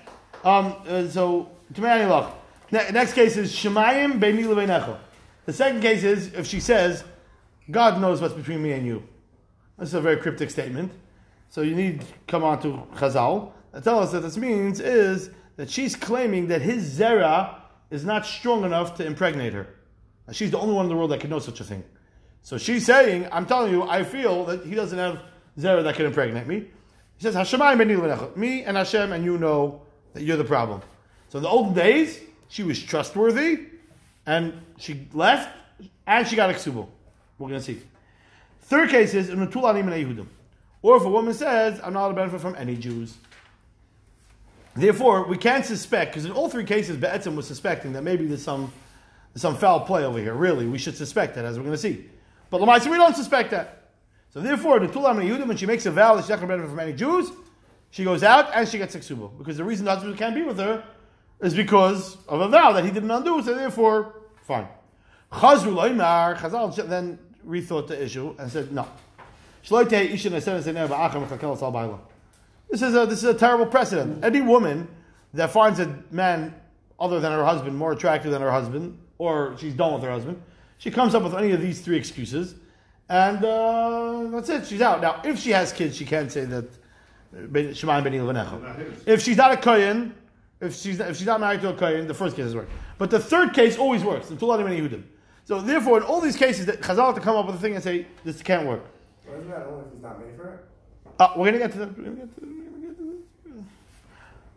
Um, 0.44 0.76
uh, 0.88 1.08
so, 1.08 1.50
Tamani 1.74 2.10
Loch. 2.10 2.34
Ne- 2.72 2.92
next 2.92 3.14
case 3.14 3.38
is 3.38 3.52
Shemayim 3.54 4.20
Beini 4.20 4.44
Leveinecha. 4.46 4.98
The 5.46 5.54
second 5.54 5.82
case 5.82 6.04
is 6.04 6.34
if 6.34 6.48
she 6.48 6.60
says, 6.60 7.04
God 7.70 8.00
knows 8.00 8.22
what's 8.22 8.34
between 8.34 8.62
me 8.62 8.74
and 8.74 8.86
you. 8.86 9.04
This 9.78 9.90
is 9.90 9.96
a 9.96 10.02
very 10.02 10.18
cryptic 10.18 10.50
statement. 10.50 10.92
So 11.50 11.62
you 11.62 11.76
need 11.76 12.04
come 12.28 12.44
on 12.44 12.62
to 12.62 12.84
Chazal 12.96 13.52
and 13.74 13.84
tell 13.84 14.00
us 14.00 14.12
that 14.12 14.22
this 14.22 14.38
means 14.38 14.80
is 14.80 15.30
that 15.58 15.70
she's 15.70 15.96
claiming 15.96 16.48
that 16.48 16.62
his 16.62 17.00
Zera 17.00 17.56
is 17.90 18.06
not 18.06 18.26
strong 18.26 18.64
enough 18.64 18.96
to 18.96 19.06
impregnate 19.06 19.54
her. 19.54 19.68
And 20.28 20.36
she's 20.36 20.52
the 20.52 20.60
only 20.60 20.74
one 20.74 20.86
in 20.86 20.90
the 20.90 20.96
world 20.96 21.12
that 21.12 21.20
can 21.20 21.30
know 21.30 21.40
such 21.40 21.60
a 21.60 21.64
thing. 21.64 21.84
So 22.42 22.58
she's 22.58 22.86
saying, 22.86 23.28
I'm 23.32 23.46
telling 23.46 23.72
you, 23.72 23.84
I 23.84 24.04
feel 24.04 24.46
that 24.46 24.66
he 24.66 24.76
doesn't 24.76 24.98
have 24.98 25.22
Zera 25.58 25.84
that 25.84 25.96
can 25.96 26.06
impregnate 26.06 26.48
me. 26.48 26.68
He 27.18 27.24
says, 27.24 27.36
Hashemayim. 27.36 28.36
Me 28.36 28.64
and 28.64 28.78
Hashem 28.78 29.12
and 29.12 29.24
you 29.24 29.38
know 29.38 29.82
that 30.14 30.24
you're 30.24 30.38
the 30.38 30.44
problem. 30.44 30.82
So 31.30 31.38
in 31.40 31.44
the 31.44 31.50
olden 31.50 31.74
days, 31.74 32.20
she 32.50 32.64
was 32.64 32.82
trustworthy, 32.82 33.68
and 34.26 34.54
she 34.78 35.08
left, 35.14 35.50
and 36.06 36.28
she 36.28 36.36
got 36.36 36.50
a. 36.50 36.88
We're 37.38 37.50
going 37.50 37.60
to 37.60 37.66
see. 37.66 37.82
Third 38.62 38.90
case 38.90 39.14
is 39.14 39.30
in 39.30 39.46
Natulanim 39.46 39.92
and. 39.92 40.28
Or 40.82 40.98
if 40.98 41.04
a 41.04 41.10
woman 41.10 41.34
says, 41.34 41.80
I'm 41.84 41.94
not 41.94 42.12
a 42.12 42.14
benefit 42.14 42.42
from 42.42 42.56
any 42.56 42.76
Jews. 42.76 43.16
Therefore, 44.76 45.26
we 45.26 45.38
can't 45.38 45.66
suspect, 45.66 46.12
because 46.12 46.26
in 46.26 46.32
all 46.32 46.50
three 46.50 46.66
cases, 46.66 46.98
Be'etzim 46.98 47.36
was 47.36 47.48
suspecting 47.48 47.94
that 47.94 48.04
maybe 48.04 48.26
there's 48.26 48.44
some, 48.44 48.72
some 49.36 49.56
foul 49.56 49.80
play 49.82 50.04
over 50.04 50.20
here. 50.20 50.34
Really, 50.34 50.68
we 50.68 50.78
should 50.78 50.98
suspect 50.98 51.36
that, 51.36 51.46
as 51.46 51.58
we're 51.58 51.64
going 51.64 51.76
to 51.76 51.82
see. 51.82 52.06
But 52.50 52.62
Lamaisa, 52.62 52.92
we 52.92 52.98
don't 52.98 53.16
suspect 53.16 53.52
that. 53.52 53.90
So 54.34 54.42
therefore, 54.42 54.80
the 54.80 54.88
Tulam 54.88 55.22
and 55.22 55.48
when 55.48 55.58
she 55.58 55.66
makes 55.66 55.86
a 55.86 55.92
vow 55.92 56.16
that 56.16 56.24
she's 56.24 56.30
not 56.30 56.40
going 56.40 56.50
to 56.50 56.58
benefit 56.58 56.70
from 56.70 56.80
any 56.80 56.94
Jews, 56.94 57.32
she 57.90 58.04
goes 58.04 58.22
out 58.22 58.50
and 58.54 58.68
she 58.68 58.78
gets 58.78 58.94
a 58.96 59.00
ksuba. 59.00 59.38
Because 59.38 59.56
the 59.56 59.64
reason 59.64 59.86
the 59.86 59.92
husband 59.92 60.18
can't 60.18 60.36
be 60.36 60.44
with 60.44 60.58
her 60.58 60.84
is 61.42 61.54
because 61.54 62.18
of 62.28 62.42
a 62.42 62.50
vow 62.50 62.74
that 62.74 62.84
he 62.84 62.92
didn't 62.92 63.10
undo, 63.10 63.42
so 63.42 63.56
therefore, 63.56 64.14
fine. 64.44 64.68
Chazru 65.32 65.74
loymar, 65.74 66.38
Chazal 66.38 66.76
then 66.90 67.18
rethought 67.46 67.88
the 67.88 68.04
issue 68.04 68.36
and 68.38 68.52
said, 68.52 68.72
no. 68.72 68.88
Shloitei 69.66 70.12
ishin 70.12 70.32
eser 70.32 70.60
eser 70.60 70.88
v'achem 70.88 71.28
chakel 71.28 71.58
sal 71.58 71.72
ba'ila. 71.72 72.00
This 72.70 72.82
is 72.82 72.96
a 72.96 73.06
this 73.06 73.20
is 73.20 73.26
a 73.26 73.34
terrible 73.34 73.66
precedent. 73.68 74.24
Any 74.24 74.42
woman 74.42 74.88
that 75.34 75.52
finds 75.52 75.80
a 75.80 76.04
man 76.12 76.56
other 77.00 77.20
than 77.20 77.32
her 77.32 77.46
husband 77.46 77.78
more 77.78 77.92
attractive 77.92 78.32
than 78.32 78.42
her 78.42 78.52
husband, 78.52 78.98
or 79.18 79.56
she's 79.60 79.74
done 79.74 79.94
with 79.94 80.04
her 80.04 80.10
husband, 80.10 80.42
she 80.78 80.92
comes 80.92 81.14
up 81.16 81.24
with 81.24 81.36
any 81.36 81.52
of 81.52 81.62
these 81.62 81.82
three 81.82 81.98
excuses, 81.98 82.56
and 83.10 83.44
uh, 83.44 84.28
that's 84.32 84.50
it. 84.50 84.66
She's 84.66 84.82
out. 84.82 85.02
Now, 85.02 85.22
if 85.24 85.40
she 85.40 85.52
has 85.52 85.72
kids, 85.72 85.96
she 85.96 86.06
can't 86.06 86.32
say 86.32 86.46
that. 86.46 86.66
uh, 86.66 87.38
Shemaim 87.38 88.04
beni 88.04 88.18
levanecha. 88.18 88.62
Not 88.62 88.80
his. 88.80 89.08
If 89.08 89.22
she's 89.22 89.38
not 89.38 89.52
a 89.52 89.58
kohen, 89.58 90.16
if 90.60 90.76
she's 90.76 91.00
if 91.00 91.18
she's 91.18 91.28
not 91.28 91.40
married 91.40 91.62
to 91.62 91.70
a 91.70 91.74
kohen, 91.74 92.08
the 92.08 92.14
first 92.14 92.36
case 92.36 92.46
doesn't 92.46 92.58
work. 92.58 92.70
But 92.98 93.12
the 93.12 93.20
third 93.20 93.54
case 93.54 93.78
always 93.78 94.04
works. 94.04 94.30
The 94.30 94.36
Tuladim 94.36 94.66
and 94.68 94.92
Yehudim. 94.92 95.04
So 95.46 95.62
therefore, 95.62 95.98
in 95.98 96.04
all 96.04 96.20
these 96.20 96.36
cases, 96.36 96.66
that 96.66 96.82
Chazal 96.82 97.06
have 97.06 97.16
to 97.16 97.22
come 97.22 97.36
up 97.36 97.46
with 97.46 97.56
a 97.56 97.60
thing 97.60 97.76
and 97.76 97.84
say 97.84 98.08
this 98.24 98.42
can't 98.42 98.68
work. 98.68 98.84
Why 99.26 99.36
isn't 99.36 99.50
that 99.50 99.68
only 99.68 99.86
if 99.86 99.94
he's 99.94 100.02
not 100.02 100.20
made 100.20 100.36
for 100.36 100.48
it? 100.50 100.66
Uh, 101.20 101.34
we're 101.38 101.46
gonna 101.46 101.60
get 101.60 101.72
to 101.74 101.78
that. 101.80 101.98
We're 101.98 102.04
gonna 102.04 102.16
get 102.18 102.36
to 102.36 102.42
that. 102.42 102.50
We're 102.50 102.72
gonna 102.72 102.88
get 102.88 102.98
to 102.98 103.04
that. 103.54 103.62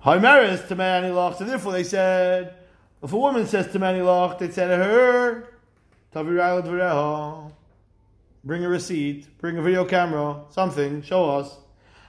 Himeris 0.04 0.66
to 0.68 0.74
Mani 0.74 1.10
Loch. 1.10 1.36
So 1.38 1.44
therefore, 1.44 1.72
they 1.72 1.84
said, 1.84 2.54
if 3.02 3.12
a 3.12 3.16
woman 3.16 3.46
says 3.46 3.70
to 3.72 3.78
Mani 3.78 4.00
Loch, 4.00 4.38
they 4.38 4.50
said 4.50 4.68
to 4.68 4.76
her, 4.76 5.48
bring 8.44 8.64
a 8.64 8.68
receipt, 8.68 9.38
bring 9.38 9.58
a 9.58 9.62
video 9.62 9.84
camera, 9.84 10.40
something, 10.50 11.02
show 11.02 11.28
us. 11.30 11.54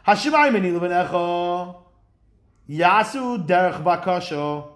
Hashimai 0.08 0.54
Meni 0.54 0.72
Levanecha, 0.72 1.76
Yasu 2.70 3.46
Derech 3.46 3.84
Bakasha. 3.84 4.68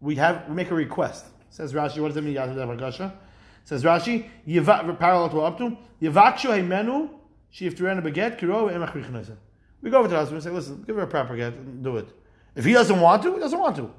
We 0.00 0.16
have 0.16 0.46
we 0.48 0.54
make 0.54 0.70
a 0.70 0.74
request. 0.74 1.24
Says 1.50 1.72
Rashi, 1.72 2.00
what 2.00 2.08
does 2.08 2.16
it 2.16 2.24
mean? 2.24 2.36
Bakasha. 2.36 3.12
Says 3.64 3.84
Rashi, 3.84 4.28
parallel 4.98 5.28
to 5.30 5.40
up 5.42 5.58
to 5.58 5.76
Yivakshu 6.00 6.50
Heimenu 6.50 7.10
Shifturena 7.52 8.02
Beget 8.02 8.38
Kiro 8.38 8.72
Emach. 8.72 9.36
We 9.82 9.90
go 9.90 9.98
over 9.98 10.08
to 10.08 10.12
the 10.12 10.18
husband 10.18 10.36
and 10.36 10.44
say, 10.44 10.50
listen, 10.50 10.82
give 10.86 10.96
her 10.96 11.02
a 11.02 11.06
proper 11.06 11.36
get 11.36 11.54
and 11.54 11.82
do 11.82 11.96
it. 11.96 12.08
If 12.54 12.64
he 12.64 12.72
doesn't 12.72 13.00
want 13.00 13.22
to, 13.22 13.34
he 13.34 13.40
doesn't 13.40 13.58
want 13.58 13.76
to. 13.76 13.90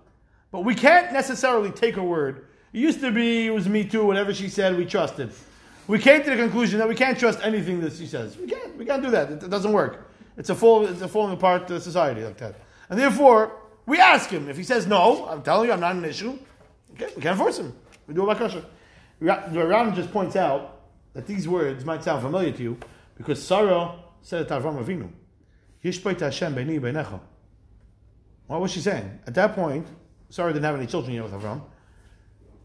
But 0.52 0.62
we 0.62 0.76
can't 0.76 1.14
necessarily 1.14 1.72
take 1.72 1.96
her 1.96 2.04
word. 2.04 2.48
It 2.74 2.80
used 2.80 3.02
to 3.02 3.12
be, 3.12 3.48
it 3.48 3.52
was 3.52 3.68
me 3.68 3.84
too, 3.84 4.06
whatever 4.06 4.34
she 4.34 4.50
said, 4.50 4.78
we 4.78 4.86
trusted. 4.86 5.32
We 5.88 6.00
came 6.00 6.24
to 6.24 6.30
the 6.30 6.36
conclusion 6.36 6.80
that 6.80 6.88
we 6.88 6.96
can't 6.96 7.18
trust 7.18 7.40
anything 7.42 7.82
that 7.82 7.94
she 7.94 8.06
says. 8.06 8.38
We 8.38 8.48
can't. 8.48 8.78
We 8.78 8.86
can't 8.86 9.04
do 9.04 9.12
that. 9.12 9.32
It, 9.32 9.44
it 9.44 9.50
doesn't 9.50 9.74
work. 9.74 10.10
It's 10.38 10.50
a 10.50 10.56
fall. 10.56 10.86
It's 10.86 11.02
a 11.02 11.08
falling 11.08 11.34
apart 11.34 11.70
uh, 11.70 11.80
society 11.80 12.24
like 12.24 12.38
that. 12.38 12.56
And 12.90 13.00
therefore, 13.00 13.58
we 13.86 14.00
ask 14.00 14.30
him. 14.30 14.48
If 14.50 14.58
he 14.58 14.64
says 14.64 14.88
no, 14.88 15.28
I'm 15.28 15.42
telling 15.42 15.68
you, 15.68 15.74
I'm 15.74 15.80
not 15.80 15.96
an 15.96 16.06
issue. 16.06 16.38
Okay, 17.02 17.14
we 17.16 17.22
can't 17.22 17.38
force 17.38 17.58
him. 17.58 17.74
We 18.08 18.14
do 18.14 18.30
a 18.30 18.36
bakasha. 18.36 18.64
The 19.20 19.66
Ran 19.66 19.96
just 19.96 20.12
points 20.12 20.36
out 20.36 20.82
that 21.14 21.26
these 21.26 21.48
words 21.48 21.84
might 21.86 22.04
sound 22.04 22.22
familiar 22.22 22.52
to 22.52 22.64
you 22.64 22.78
because 23.18 23.44
Sarah 23.44 23.96
said 24.22 24.42
it 24.42 24.48
to 24.50 24.60
Avram 24.60 24.84
Avinu. 24.84 25.10
Yishpeit 25.84 26.20
Hashem 26.20 26.56
beini 26.56 26.80
beinecha. 26.80 27.20
What 28.48 28.62
was 28.62 28.72
she 28.72 28.82
saying? 28.82 29.20
At 29.26 29.34
that 29.36 29.56
point, 29.56 29.88
Sarah 30.30 30.54
didn't 30.54 30.66
have 30.66 30.76
any 30.76 30.86
children 30.86 31.16
yet 31.16 31.24
with 31.24 31.34
Avram. 31.34 31.62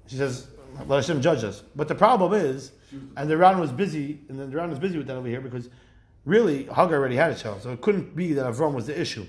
She 0.07 0.17
says, 0.17 0.49
let 0.87 0.97
Hashem 0.97 1.23
judge 1.23 1.45
us. 1.45 1.63
But 1.75 1.89
the 1.89 1.95
problem 1.95 2.35
is, 2.35 2.73
and 3.17 3.31
the 3.31 3.37
Ran 3.37 3.59
was 3.59 3.73
busy, 3.73 4.21
and 4.29 4.39
then 4.39 4.51
the 4.51 4.57
Ran 4.57 4.71
was 4.71 4.79
busy 4.79 4.99
with 4.99 5.07
that 5.07 5.17
over 5.17 5.29
here 5.29 5.41
because 5.41 5.69
really 6.25 6.65
Hagar 6.65 6.95
already 6.95 7.17
had 7.17 7.33
a 7.33 7.35
child, 7.35 7.63
so 7.63 7.73
it 7.73 7.81
couldn't 7.81 8.15
be 8.15 8.33
that 8.35 8.45
Avram 8.45 8.75
was 8.75 8.87
the 8.87 9.01
issue. 9.01 9.27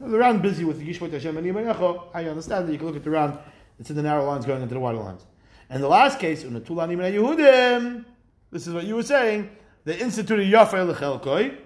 The 0.00 0.18
Ran 0.18 0.40
busy 0.40 0.64
with 0.64 0.80
Yishmat 0.80 1.12
Hashem 1.12 1.36
and 1.36 1.46
Yimanecho. 1.46 2.08
I 2.12 2.24
understand 2.24 2.66
that 2.66 2.72
you 2.72 2.78
can 2.78 2.88
look 2.88 2.96
at 2.96 3.04
the 3.04 3.10
Ran, 3.10 3.38
it's 3.82 3.90
in 3.90 3.96
the 3.96 4.02
narrow 4.04 4.24
lines 4.24 4.46
going 4.46 4.62
into 4.62 4.74
the 4.74 4.80
wider 4.80 4.98
lines. 4.98 5.26
And 5.68 5.82
the 5.82 5.88
last 5.88 6.20
case, 6.20 6.44
Unatulanim 6.44 6.98
Yehudim, 6.98 8.04
this 8.52 8.68
is 8.68 8.72
what 8.72 8.84
you 8.84 8.94
were 8.94 9.02
saying, 9.02 9.50
they 9.84 9.98
instituted 9.98 10.46
Yafei 10.46 10.94
Lechelkoi, 10.94 11.56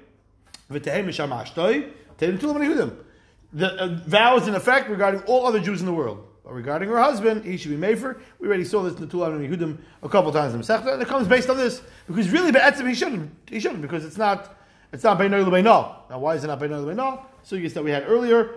V'tehem 0.71 1.05
Misham 1.05 1.29
Ashtoi, 1.29 1.91
Tehem 2.17 2.39
Tulam 2.39 2.61
Yehudim. 2.61 2.97
The 3.53 3.67
uh, 3.75 4.01
vow 4.07 4.39
is 4.39 4.49
in 4.49 4.55
effect 4.55 4.89
regarding 4.89 5.21
all 5.25 5.45
other 5.45 5.61
Jews 5.61 5.81
in 5.81 5.87
the 5.87 5.93
world. 5.93 6.27
But 6.43 6.55
regarding 6.55 6.89
her 6.89 6.99
husband, 6.99 7.45
he 7.45 7.59
should 7.59 7.71
be 7.71 7.77
made 7.77 7.99
for. 7.99 8.19
We 8.39 8.49
already 8.49 8.65
saw 8.65 8.83
this 8.83 8.95
in 8.95 9.07
the 9.07 9.15
Tulam 9.15 9.37
and 9.37 9.47
Yehudim 9.47 9.77
a 10.03 10.09
couple 10.09 10.33
times 10.33 10.55
in 10.55 10.61
Masechta, 10.63 10.95
and 10.95 11.03
it 11.03 11.09
comes 11.09 11.29
based 11.29 11.51
on 11.51 11.59
this. 11.59 11.83
Because 12.07 12.31
really, 12.31 12.51
Be'etzim, 12.51 12.89
he 12.89 12.95
shouldn't. 12.95 13.31
He 13.47 13.61
shouldn't, 13.61 13.83
because 13.83 14.07
it's 14.07 14.17
not, 14.17 14.57
it's 14.91 15.05
not 15.05 15.19
Beinoy 15.19 15.45
Lebeino. 15.45 16.09
Now, 16.09 16.19
why 16.19 16.37
is 16.37 16.45
it 16.45 16.47
not 16.47 16.61
Beinoy 16.61 16.83
Lebeino? 16.83 17.27
So 17.43 17.57
you 17.57 17.69
that 17.69 17.85
we 17.85 17.91
had 17.91 18.05
earlier, 18.09 18.55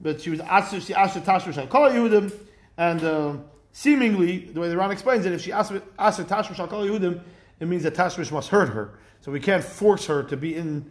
but 0.00 0.20
she 0.20 0.30
was 0.30 0.38
Asher, 0.38 0.80
she 0.80 0.94
Asher 0.94 1.18
Tashmish 1.18 1.54
Shal 1.54 1.66
Kol 1.66 1.90
Yehudim, 1.90 2.32
and 2.80 3.04
uh, 3.04 3.36
seemingly, 3.72 4.38
the 4.38 4.58
way 4.58 4.70
the 4.70 4.76
Ran 4.76 4.90
explains 4.90 5.26
it, 5.26 5.32
if 5.32 5.42
she 5.42 5.52
Asher 5.52 5.82
Asher 5.98 6.24
Tashmish 6.24 6.56
Shal 6.56 6.66
Kol 6.66 6.86
Yehudim, 6.86 7.20
it 7.60 7.68
means 7.68 7.82
that 7.82 7.94
Tashmish 7.94 8.32
must 8.32 8.48
hurt 8.48 8.70
her. 8.70 8.98
So 9.20 9.30
we 9.30 9.38
can't 9.38 9.62
force 9.62 10.06
her 10.06 10.22
to 10.22 10.36
be 10.36 10.56
in 10.56 10.90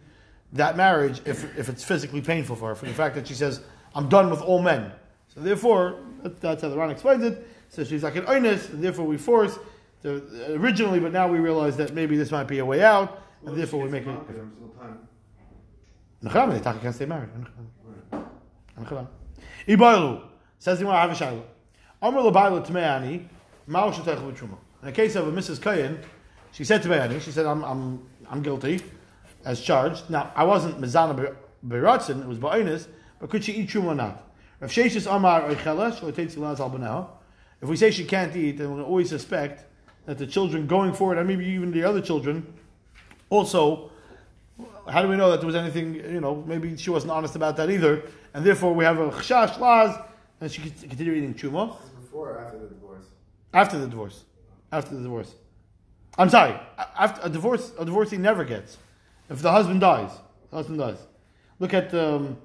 that 0.52 0.76
marriage 0.76 1.20
if, 1.24 1.58
if 1.58 1.68
it's 1.68 1.82
physically 1.82 2.20
painful 2.20 2.54
for 2.54 2.68
her, 2.68 2.74
for 2.76 2.86
the 2.86 2.94
fact 2.94 3.16
that 3.16 3.26
she 3.26 3.34
says, 3.34 3.60
I'm 3.92 4.08
done 4.08 4.30
with 4.30 4.40
all 4.40 4.62
men. 4.62 4.92
So 5.34 5.40
therefore, 5.40 5.96
that- 6.22 6.40
that's 6.40 6.62
how 6.62 6.68
the 6.68 6.78
Ran 6.78 6.90
explains 6.90 7.24
it. 7.24 7.44
So 7.70 7.82
she's 7.82 8.04
like 8.04 8.14
an 8.14 8.24
earnest, 8.26 8.70
and 8.70 8.82
therefore 8.84 9.06
we 9.06 9.16
force 9.16 9.58
to, 10.04 10.22
originally, 10.50 11.00
but 11.00 11.12
now 11.12 11.26
we 11.26 11.40
realize 11.40 11.76
that 11.78 11.92
maybe 11.92 12.16
this 12.16 12.30
might 12.30 12.46
be 12.46 12.60
a 12.60 12.64
way 12.64 12.84
out, 12.84 13.20
and 13.44 13.56
therefore 13.56 13.82
we 13.82 13.90
make 13.90 14.06
it. 14.06 14.28
There 14.28 14.44
was 14.44 14.60
no 14.60 14.68
time. 14.80 14.98
Nachram, 16.22 16.52
they 16.52 16.60
talk 16.60 16.80
can't 16.80 16.94
stay 16.94 17.06
married. 17.06 17.30
Says 20.60 20.78
the 20.78 20.84
Gemara 20.84 21.08
Havishayla. 21.08 21.42
Amr 22.02 22.22
shetech 23.92 24.18
v'truma. 24.18 24.56
In 24.80 24.86
the 24.86 24.92
case 24.92 25.16
of 25.16 25.28
a 25.28 25.32
Mrs. 25.32 25.58
Kayin, 25.58 26.02
She 26.52 26.64
said 26.64 26.82
to 26.82 26.88
Bayani, 26.88 27.20
she 27.20 27.30
said, 27.30 27.46
I'm, 27.46 27.62
I'm, 27.62 28.08
I'm 28.28 28.42
guilty 28.42 28.80
as 29.44 29.60
charged. 29.60 30.08
Now, 30.10 30.32
I 30.34 30.44
wasn't 30.44 30.80
Mizana 30.80 31.36
Beratzin, 31.66 32.22
it 32.22 32.26
was 32.26 32.38
Ba'inis, 32.38 32.86
but 33.20 33.30
could 33.30 33.44
she 33.44 33.52
eat 33.52 33.68
Truma 33.68 33.86
or 33.86 33.94
not? 33.94 34.26
If 34.60 34.72
Sheshis 34.72 35.14
Amar 35.14 35.42
Oichela, 35.42 35.98
she'll 35.98 36.12
take 36.12 36.30
Silaz 36.30 36.58
Albanel. 36.58 37.08
If 37.62 37.68
we 37.68 37.76
say 37.76 37.90
she 37.90 38.04
can't 38.04 38.34
eat, 38.34 38.58
then 38.58 38.74
we'll 38.74 38.84
always 38.84 39.08
suspect 39.08 39.66
that 40.06 40.18
the 40.18 40.26
children 40.26 40.66
going 40.66 40.92
forward, 40.92 41.18
and 41.18 41.28
maybe 41.28 41.46
even 41.46 41.70
the 41.70 41.84
other 41.84 42.00
children, 42.00 42.52
also, 43.28 43.90
how 44.88 45.02
do 45.02 45.08
we 45.08 45.16
know 45.16 45.30
that 45.30 45.40
there 45.40 45.46
was 45.46 45.56
anything, 45.56 45.94
you 45.94 46.20
know, 46.20 46.42
maybe 46.46 46.76
she 46.76 46.90
wasn't 46.90 47.12
honest 47.12 47.36
about 47.36 47.56
that 47.58 47.70
either, 47.70 48.02
and 48.34 48.44
therefore 48.44 48.74
we 48.74 48.84
have 48.84 48.98
a 48.98 49.10
Chashash 49.10 49.58
Laz, 49.58 49.96
and 50.40 50.50
she 50.50 50.62
could 50.62 50.78
continue 50.80 51.12
eating 51.12 51.34
Truma. 51.34 51.76
Before 52.10 52.30
or 52.30 52.40
after 52.40 52.58
the 52.58 52.66
divorce? 52.66 53.04
After 53.54 53.78
the 53.78 53.86
divorce. 53.86 54.24
After 54.72 54.96
the 54.96 55.02
divorce. 55.02 55.32
I'm 56.18 56.28
sorry. 56.28 56.58
After 56.98 57.20
a 57.24 57.28
divorce, 57.30 57.70
a 57.78 57.84
divorcee 57.84 58.16
never 58.16 58.42
gets. 58.44 58.78
If 59.28 59.42
the 59.42 59.52
husband 59.52 59.80
dies, 59.80 60.10
the 60.50 60.56
husband 60.56 60.80
dies. 60.80 60.98
Look 61.60 61.72
at 61.72 61.94
um, 61.94 62.36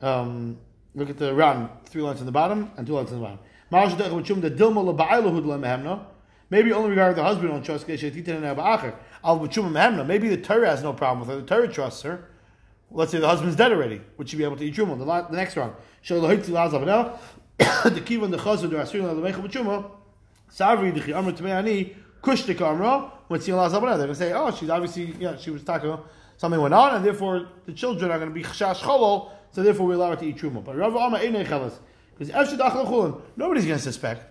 um, 0.00 0.56
look 0.94 1.10
at 1.10 1.18
the 1.18 1.34
Ran 1.34 1.68
three 1.84 2.00
lines 2.00 2.20
on 2.20 2.26
the 2.26 2.32
bottom 2.32 2.70
and 2.78 2.86
two 2.86 2.94
lines 2.94 3.12
on 3.12 3.20
the 3.20 3.22
bottom. 3.22 3.40
Maybe 6.50 6.72
only 6.72 6.88
regarding 6.88 7.16
the 7.16 7.22
husband 7.22 7.52
on 7.52 7.62
trust. 7.62 7.86
Maybe 7.86 8.00
the 10.28 10.38
Torah 10.42 10.70
has 10.70 10.82
no 10.82 10.94
problem 10.94 11.20
with 11.20 11.28
her. 11.28 11.42
The 11.42 11.46
Torah 11.46 11.68
trusts 11.68 12.00
her. 12.02 12.24
Let's 12.90 13.12
say 13.12 13.18
the 13.18 13.28
husband's 13.28 13.56
dead 13.56 13.70
already. 13.70 14.00
Would 14.16 14.30
she 14.30 14.38
be 14.38 14.44
able 14.44 14.56
to 14.56 14.64
eat 14.64 14.74
truma? 14.74 14.98
The, 14.98 15.04
the 15.04 15.36
next 15.36 15.58
round. 15.58 15.74
Lahitzi 17.60 17.80
laz 17.80 17.92
avanel. 17.92 17.94
The 17.94 18.00
the 18.28 18.36
chazud 18.36 18.70
the 18.70 18.80
asrin 18.80 19.06
la 19.06 19.14
lemecha 19.14 19.40
v'tshuma. 19.46 19.90
Savri 20.50 20.92
the 20.92 21.12
amr 21.12 21.32
tmeani 21.32 21.94
kush 22.22 22.42
the 22.44 22.54
kamra 22.54 23.10
when 23.28 23.40
see 23.40 23.52
laz 23.52 23.72
avanel. 23.72 23.98
They're 23.98 24.06
to 24.08 24.14
say, 24.14 24.32
oh, 24.32 24.50
she's 24.50 24.70
obviously 24.70 25.14
yeah, 25.18 25.36
she 25.36 25.50
was 25.50 25.62
talking. 25.62 25.96
Something 26.36 26.60
went 26.60 26.74
on, 26.74 26.94
and 26.94 27.04
therefore 27.04 27.48
the 27.66 27.72
children 27.72 28.10
are 28.10 28.18
going 28.18 28.30
to 28.30 28.34
be 28.34 28.42
chash 28.42 28.78
cholol. 28.80 29.30
So 29.52 29.62
therefore 29.62 29.86
we 29.86 29.94
allow 29.94 30.10
her 30.10 30.16
to 30.16 30.24
eat 30.24 30.38
truma. 30.38 30.64
But 30.64 30.76
Rav 30.76 30.96
Amma 30.96 31.18
einay 31.18 31.46
chelas 31.46 31.74
because 32.16 32.32
efshad 32.32 32.58
achal 32.58 32.86
chulin. 32.86 33.20
Nobody's 33.36 33.66
going 33.66 33.78
to 33.78 33.82
suspect. 33.82 34.24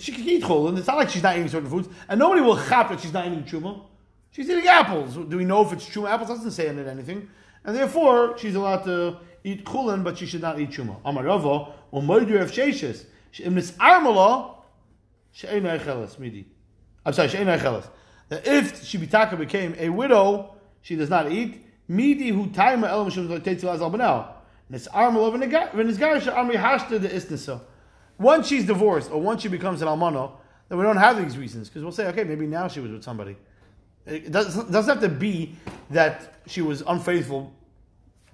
She 0.00 0.12
can 0.12 0.28
eat 0.28 0.42
chulin. 0.42 0.78
It's 0.78 0.86
not 0.86 0.96
like 0.96 1.10
she's 1.10 1.22
not 1.22 1.36
eating 1.36 1.48
certain 1.48 1.68
foods, 1.68 1.88
and 2.08 2.18
nobody 2.18 2.40
will 2.40 2.56
chap 2.56 2.88
that 2.90 3.00
she's 3.00 3.12
not 3.12 3.26
eating 3.26 3.44
truma. 3.44 3.82
She's 4.30 4.48
eating 4.48 4.66
apples. 4.66 5.14
Do 5.14 5.36
we 5.36 5.44
know 5.44 5.62
if 5.64 5.72
it's 5.72 5.88
truma? 5.88 6.10
Apples 6.10 6.28
doesn't 6.28 6.50
say 6.52 6.68
anything, 6.68 7.28
and 7.64 7.76
therefore 7.76 8.36
she's 8.38 8.54
allowed 8.54 8.84
to 8.84 9.18
eat 9.46 9.64
chulin, 9.64 10.02
but 10.02 10.18
she 10.18 10.26
should 10.26 10.42
not 10.42 10.60
eat 10.60 10.70
truma. 10.70 10.96
Amar 11.04 11.24
Rava 11.24 11.72
u'moidu 11.92 12.40
of 12.42 12.50
sheishes 12.50 13.04
she'im 13.30 13.54
armala 13.54 14.56
she'enay 15.32 15.78
chelas 15.78 16.18
midi. 16.18 16.46
I'm 17.04 17.12
sorry, 17.12 17.28
she'enay 17.28 17.58
chelas. 17.58 17.88
That 18.28 18.46
if 18.46 18.84
she 18.84 18.98
bitaka 18.98 19.38
became 19.38 19.76
a 19.78 19.88
widow, 19.88 20.56
she 20.82 20.96
does 20.96 21.08
not 21.08 21.30
eat. 21.30 21.64
Midi 21.88 22.30
hu 22.30 22.48
taima 22.48 22.88
elam 22.88 23.08
shem 23.10 23.28
tetzil 23.28 23.78
azal 23.78 23.92
benel. 23.92 24.26
Nis 24.68 24.88
armala 24.88 25.32
v'nizgar 25.72 26.20
she'amri 26.20 26.56
hashta 26.56 27.00
de 27.00 27.08
isnisa. 27.08 27.60
Once 28.18 28.48
she's 28.48 28.66
divorced 28.66 29.10
or 29.12 29.20
once 29.20 29.42
she 29.42 29.48
becomes 29.48 29.82
an 29.82 29.88
almana, 29.88 30.32
then 30.68 30.78
we 30.78 30.84
don't 30.84 30.96
have 30.96 31.22
these 31.22 31.38
reasons 31.38 31.68
because 31.68 31.82
we'll 31.82 31.92
say, 31.92 32.06
okay, 32.06 32.24
maybe 32.24 32.46
now 32.46 32.66
she 32.66 32.80
was 32.80 32.90
with 32.90 33.04
somebody. 33.04 33.36
It 34.06 34.32
doesn't, 34.32 34.72
doesn't 34.72 35.00
have 35.00 35.02
to 35.02 35.08
be 35.08 35.54
that 35.90 36.40
she 36.46 36.62
was 36.62 36.82
unfaithful, 36.86 37.52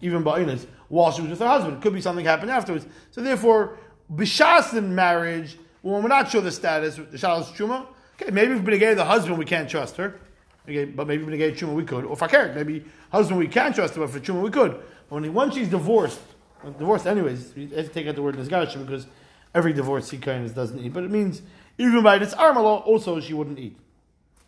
even 0.03 0.23
Ba'inas, 0.23 0.67
while 0.89 1.11
she 1.11 1.23
was 1.23 1.31
with 1.31 1.39
her 1.39 1.49
husband. 1.49 1.79
It 1.79 1.83
could 1.83 1.95
be 1.95 2.03
something 2.03 2.25
happened 2.27 2.51
afterwards. 2.51 2.87
So 3.13 3.23
therefore, 3.23 3.79
Bishas 4.15 4.77
in 4.77 4.95
marriage, 4.95 5.57
when 5.81 6.03
we're 6.03 6.09
not 6.09 6.31
sure 6.31 6.43
the 6.43 6.51
status, 6.51 6.97
the 6.97 7.17
Shalos 7.17 7.47
Truma, 7.55 7.87
okay, 8.21 8.31
maybe 8.31 8.53
if 8.53 8.63
Benegay 8.63 8.95
the 8.95 9.05
husband, 9.05 9.39
we 9.39 9.47
can't 9.47 9.71
trust 9.71 9.97
her. 9.97 10.21
Okay, 10.69 10.85
but 10.85 11.07
maybe 11.07 11.25
Benegay 11.25 11.57
Truma 11.57 11.75
we 11.75 11.85
could. 11.85 12.05
Or 12.05 12.17
Fakir, 12.17 12.53
maybe 12.55 12.85
husband 13.11 13.39
we 13.39 13.49
can't 13.49 13.75
trust 13.75 13.95
her, 13.95 14.01
but 14.01 14.11
for 14.11 14.21
Truma 14.21 14.43
we 14.43 14.51
could. 14.51 14.73
But 15.09 15.23
when, 15.23 15.33
once 15.33 15.55
she's 15.55 15.69
divorced, 15.69 16.21
uh, 16.65 16.71
divorced 16.71 17.07
anyways, 17.07 17.57
you 17.57 17.69
have 17.69 17.87
to 17.87 17.93
take 17.93 18.07
out 18.07 18.15
the 18.15 18.23
word 18.23 18.37
Nizgash 18.37 18.79
because 18.85 19.07
every 19.55 19.73
divorcee 19.73 20.19
kind 20.19 20.45
of 20.45 20.55
doesn't 20.55 20.79
eat. 20.79 20.93
But 20.93 21.05
it 21.05 21.11
means, 21.11 21.43
even 21.79 22.03
by 22.03 22.19
this 22.19 22.35
Armala, 22.35 22.85
also 22.87 23.19
she 23.21 23.35
wouldn't 23.35 23.59
eat. 23.59 23.77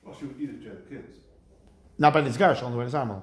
Well, 0.05 0.17
she 0.19 0.27
would 0.27 0.41
eat 0.41 0.51
if 0.51 0.63
she 0.63 0.69
had 0.69 0.89
kids. 0.89 1.19
Not 1.97 2.13
by 2.13 2.23
Nizgash, 2.23 2.63
only 2.63 2.85
by. 2.85 3.23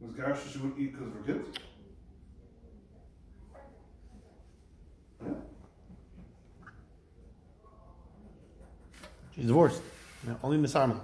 Was 0.00 0.14
Garsha 0.14 0.52
she 0.52 0.58
wouldn't 0.58 0.78
eat 0.78 0.92
because 0.92 1.08
of 1.08 1.14
her 1.14 1.20
kids? 1.20 1.58
She's 9.40 9.46
divorced. 9.46 9.80
Yeah, 10.26 10.34
only 10.42 10.58
Nisarma. 10.58 11.00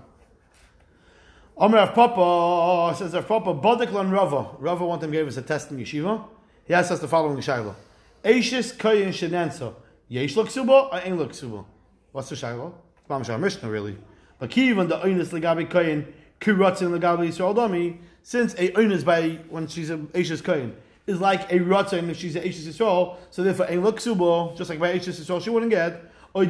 Omer 1.56 1.78
Rav 1.78 1.94
Papa 1.94 2.94
says 2.98 3.14
Rav 3.14 3.26
Papa 3.26 3.54
Bodiklan 3.54 4.12
Rava. 4.12 4.48
Rava 4.58 4.84
one 4.84 5.00
time 5.00 5.10
gave 5.10 5.26
us 5.26 5.38
a 5.38 5.42
test 5.42 5.70
in 5.70 5.78
yeshiva. 5.78 6.22
He 6.66 6.74
asked 6.74 6.92
us 6.92 7.00
the 7.00 7.08
following 7.08 7.38
shaila: 7.38 7.74
Eishis 8.22 8.76
kayin 8.76 9.08
shenansa 9.08 9.72
yesh 10.08 10.36
look 10.36 10.50
suba 10.50 10.90
or 10.92 11.00
ain't 11.02 11.16
look 11.16 11.32
suba? 11.32 11.64
What's 12.12 12.28
the 12.28 12.34
shaila? 12.34 12.74
It's 12.98 13.08
Mamash 13.08 13.40
Mishnah 13.40 13.70
really. 13.70 13.96
But 14.38 14.50
kivan 14.50 14.90
the 14.90 14.98
oinus 14.98 15.28
legabi 15.28 15.66
kayin 15.66 16.04
kiratzin 16.38 16.90
legabi 16.90 17.28
Yisrael 17.28 17.56
dami. 17.56 17.96
Since 18.22 18.52
a 18.58 18.68
oinus 18.72 19.02
by 19.02 19.38
when 19.48 19.66
she's 19.66 19.88
a 19.88 19.96
Eishis 19.96 20.42
kayin 20.42 20.74
is 21.06 21.22
like 21.22 21.50
a 21.50 21.60
ratzin 21.60 22.10
if 22.10 22.18
she's 22.18 22.36
a 22.36 22.42
Eishis 22.42 22.66
Yisrael, 22.66 23.16
so 23.30 23.42
therefore 23.42 23.64
ain't 23.70 23.82
look 23.82 23.96
just 23.96 24.68
like 24.68 24.78
by 24.78 24.92
Eishis 24.92 25.18
Yisrael 25.20 25.42
she 25.42 25.48
wouldn't 25.48 25.70
get. 25.70 26.12
Or 26.36 26.44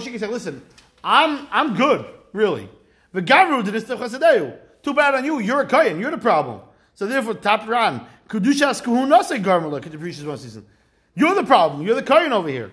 she 0.00 0.10
can 0.10 0.18
say, 0.18 0.26
listen, 0.26 0.62
I'm 1.02 1.48
I'm 1.50 1.74
good, 1.74 2.04
really. 2.32 2.68
Too 3.14 4.94
bad 4.94 5.14
on 5.14 5.24
you, 5.24 5.38
you're 5.38 5.60
a 5.60 5.66
Kayan, 5.66 5.98
you're 5.98 6.10
the 6.10 6.18
problem. 6.18 6.60
So 6.94 7.06
therefore, 7.06 7.34
Tapran, 7.34 8.04
Kudushas 8.28 8.82
Kuhunase 8.82 9.42
Garmala, 9.42 9.80
Kediprisha's 9.80 10.24
one 10.24 10.38
season. 10.38 10.66
You're 11.14 11.34
the 11.34 11.44
problem, 11.44 11.86
you're 11.86 11.94
the 11.94 12.02
Kayan 12.02 12.32
over 12.32 12.48
here. 12.48 12.72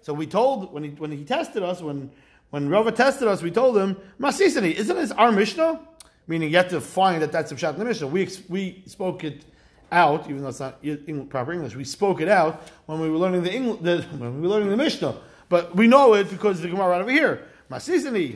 So 0.00 0.12
we 0.12 0.26
told, 0.26 0.72
when 0.72 0.84
he, 0.84 0.90
when 0.90 1.12
he 1.12 1.24
tested 1.24 1.62
us, 1.62 1.80
when, 1.80 2.10
when 2.50 2.68
Rava 2.68 2.92
tested 2.92 3.28
us, 3.28 3.42
we 3.42 3.50
told 3.50 3.76
him, 3.76 3.96
Masisani, 4.20 4.74
isn't 4.74 4.96
this 4.96 5.10
our 5.12 5.32
Mishnah? 5.32 5.80
Meaning 6.26 6.50
you 6.50 6.56
have 6.56 6.70
to 6.70 6.80
find 6.80 7.22
that 7.22 7.32
that's 7.32 7.52
a 7.52 7.56
shot 7.56 7.74
in 7.74 7.80
the 7.80 7.84
Mishnah. 7.84 8.06
We, 8.06 8.28
we 8.48 8.82
spoke 8.86 9.24
it 9.24 9.44
out, 9.92 10.28
even 10.28 10.42
though 10.42 10.48
it's 10.48 10.60
not 10.60 10.82
proper 11.28 11.52
English. 11.52 11.76
We 11.76 11.84
spoke 11.84 12.20
it 12.20 12.28
out 12.28 12.62
when 12.86 13.00
we 13.00 13.08
were 13.10 13.18
learning 13.18 13.44
the, 13.44 13.50
Engl- 13.50 13.82
the 13.82 14.02
when 14.18 14.36
we 14.36 14.42
were 14.42 14.48
learning 14.54 14.70
the 14.70 14.76
Mishnah, 14.76 15.16
but 15.48 15.76
we 15.76 15.86
know 15.86 16.14
it 16.14 16.30
because 16.30 16.60
the 16.60 16.68
Gemara 16.68 16.88
right 16.88 17.00
over 17.00 17.10
here. 17.10 17.46
She, 17.74 18.00
she, 18.00 18.32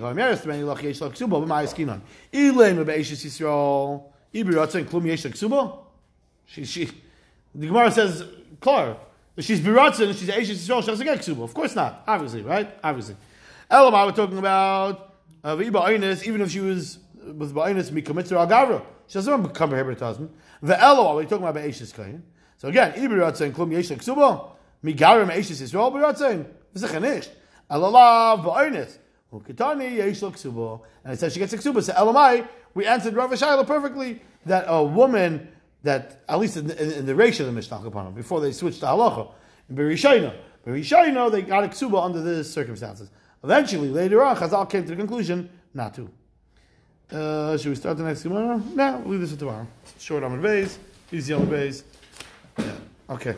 the 7.55 7.67
Gemara 7.67 7.91
says, 7.91 8.25
klar, 8.61 8.97
if 9.37 9.45
she's 9.45 9.61
biratzin, 9.61 10.09
if 10.09 10.19
she's 10.19 10.31
eishis 10.31 10.67
Yisrael, 10.67 10.81
she 10.81 10.87
doesn't 10.87 11.05
get 11.05 11.19
ksuba. 11.19 11.43
Of 11.43 11.53
course 11.53 11.75
not, 11.75 12.03
obviously, 12.07 12.41
right? 12.43 12.71
Obviously. 12.83 13.17
Elamai, 13.71 14.07
we're 14.07 14.13
talking 14.13 14.39
about 14.39 15.17
uh, 15.45 15.61
even 15.61 16.41
if 16.41 16.51
she 16.51 16.61
was 16.61 16.99
with 17.35 17.55
ba'aynis 17.55 17.91
mikamitzer 17.91 18.33
al 18.33 18.47
gavra. 18.47 18.83
She 19.09 19.15
doesn't 19.15 19.43
become 19.43 19.73
a 19.73 19.77
Hebrew 19.77 19.97
husband. 19.97 20.31
The 20.63 20.81
Elo, 20.81 21.17
we're 21.17 21.25
talking 21.25 21.47
about 21.47 21.55
Be'eshis 21.55 21.95
Kain. 21.95 22.23
So 22.59 22.69
again, 22.69 22.93
Ibi 22.97 23.15
Ratzin, 23.15 23.53
Klum 23.53 23.73
Yesh 23.73 23.91
Ksuba, 23.91 24.51
Migarim 24.83 25.29
Be'eshis 25.29 25.63
Yisrael 25.63 25.93
Be'ratzin, 25.93 26.47
V'zechanish, 26.75 27.29
Elalav 27.71 28.45
Ba'aynis, 28.45 28.99
Ukitani 29.33 29.97
Yesh 29.97 30.21
Ksuba. 30.21 30.81
And 31.05 31.13
it 31.13 31.19
says 31.19 31.33
she 31.33 31.39
gets 31.39 31.53
a 31.53 31.59
Ksuba. 31.59 31.83
So 31.83 31.93
Elamai, 31.93 32.47
we 32.75 32.87
answered 32.87 33.15
Rav 33.15 33.31
Shaila 33.31 33.67
perfectly 33.67 34.23
that 34.47 34.65
a 34.67 34.83
woman 34.83 35.49
that, 35.83 36.23
at 36.29 36.39
least 36.39 36.57
in, 36.57 36.71
in, 36.71 36.93
in 36.93 37.07
the 37.07 37.15
ratio 37.15 37.47
of 37.47 37.53
the 37.53 37.57
Mishnah 37.57 37.83
upon 37.87 38.13
before 38.15 38.41
they 38.41 38.53
switched 38.53 38.81
to 38.81 38.87
Halacha, 38.87 39.33
in 39.69 39.77
Berishayna, 39.77 40.35
Berishayna, 40.67 41.31
they 41.31 41.43
got 41.43 41.65
a 41.65 41.69
Ksuba 41.69 42.05
under 42.05 42.23
these 42.23 42.53
circumstances. 42.53 43.11
Eventually, 43.45 43.89
later 43.89 44.23
on, 44.25 44.37
Chazal 44.37 44.69
came 44.69 44.83
to 44.83 44.91
the 44.91 44.97
conclusion 44.97 45.49
not 45.75 45.95
to. 45.95 46.11
Uh, 47.11 47.57
should 47.57 47.69
we 47.69 47.75
start 47.77 47.97
the 47.97 48.05
next 48.05 48.23
Gemara? 48.25 48.61
No, 48.75 48.99
we'll 48.99 49.13
leave 49.13 49.21
this 49.21 49.31
for 49.33 49.39
tomorrow. 49.39 49.67
Short 49.99 50.23
the 50.23 50.43
base, 50.43 50.79
easy 51.13 51.33
the 51.35 51.47
base. 51.47 51.85
Yeah. 52.59 52.73
Okay. 53.11 53.37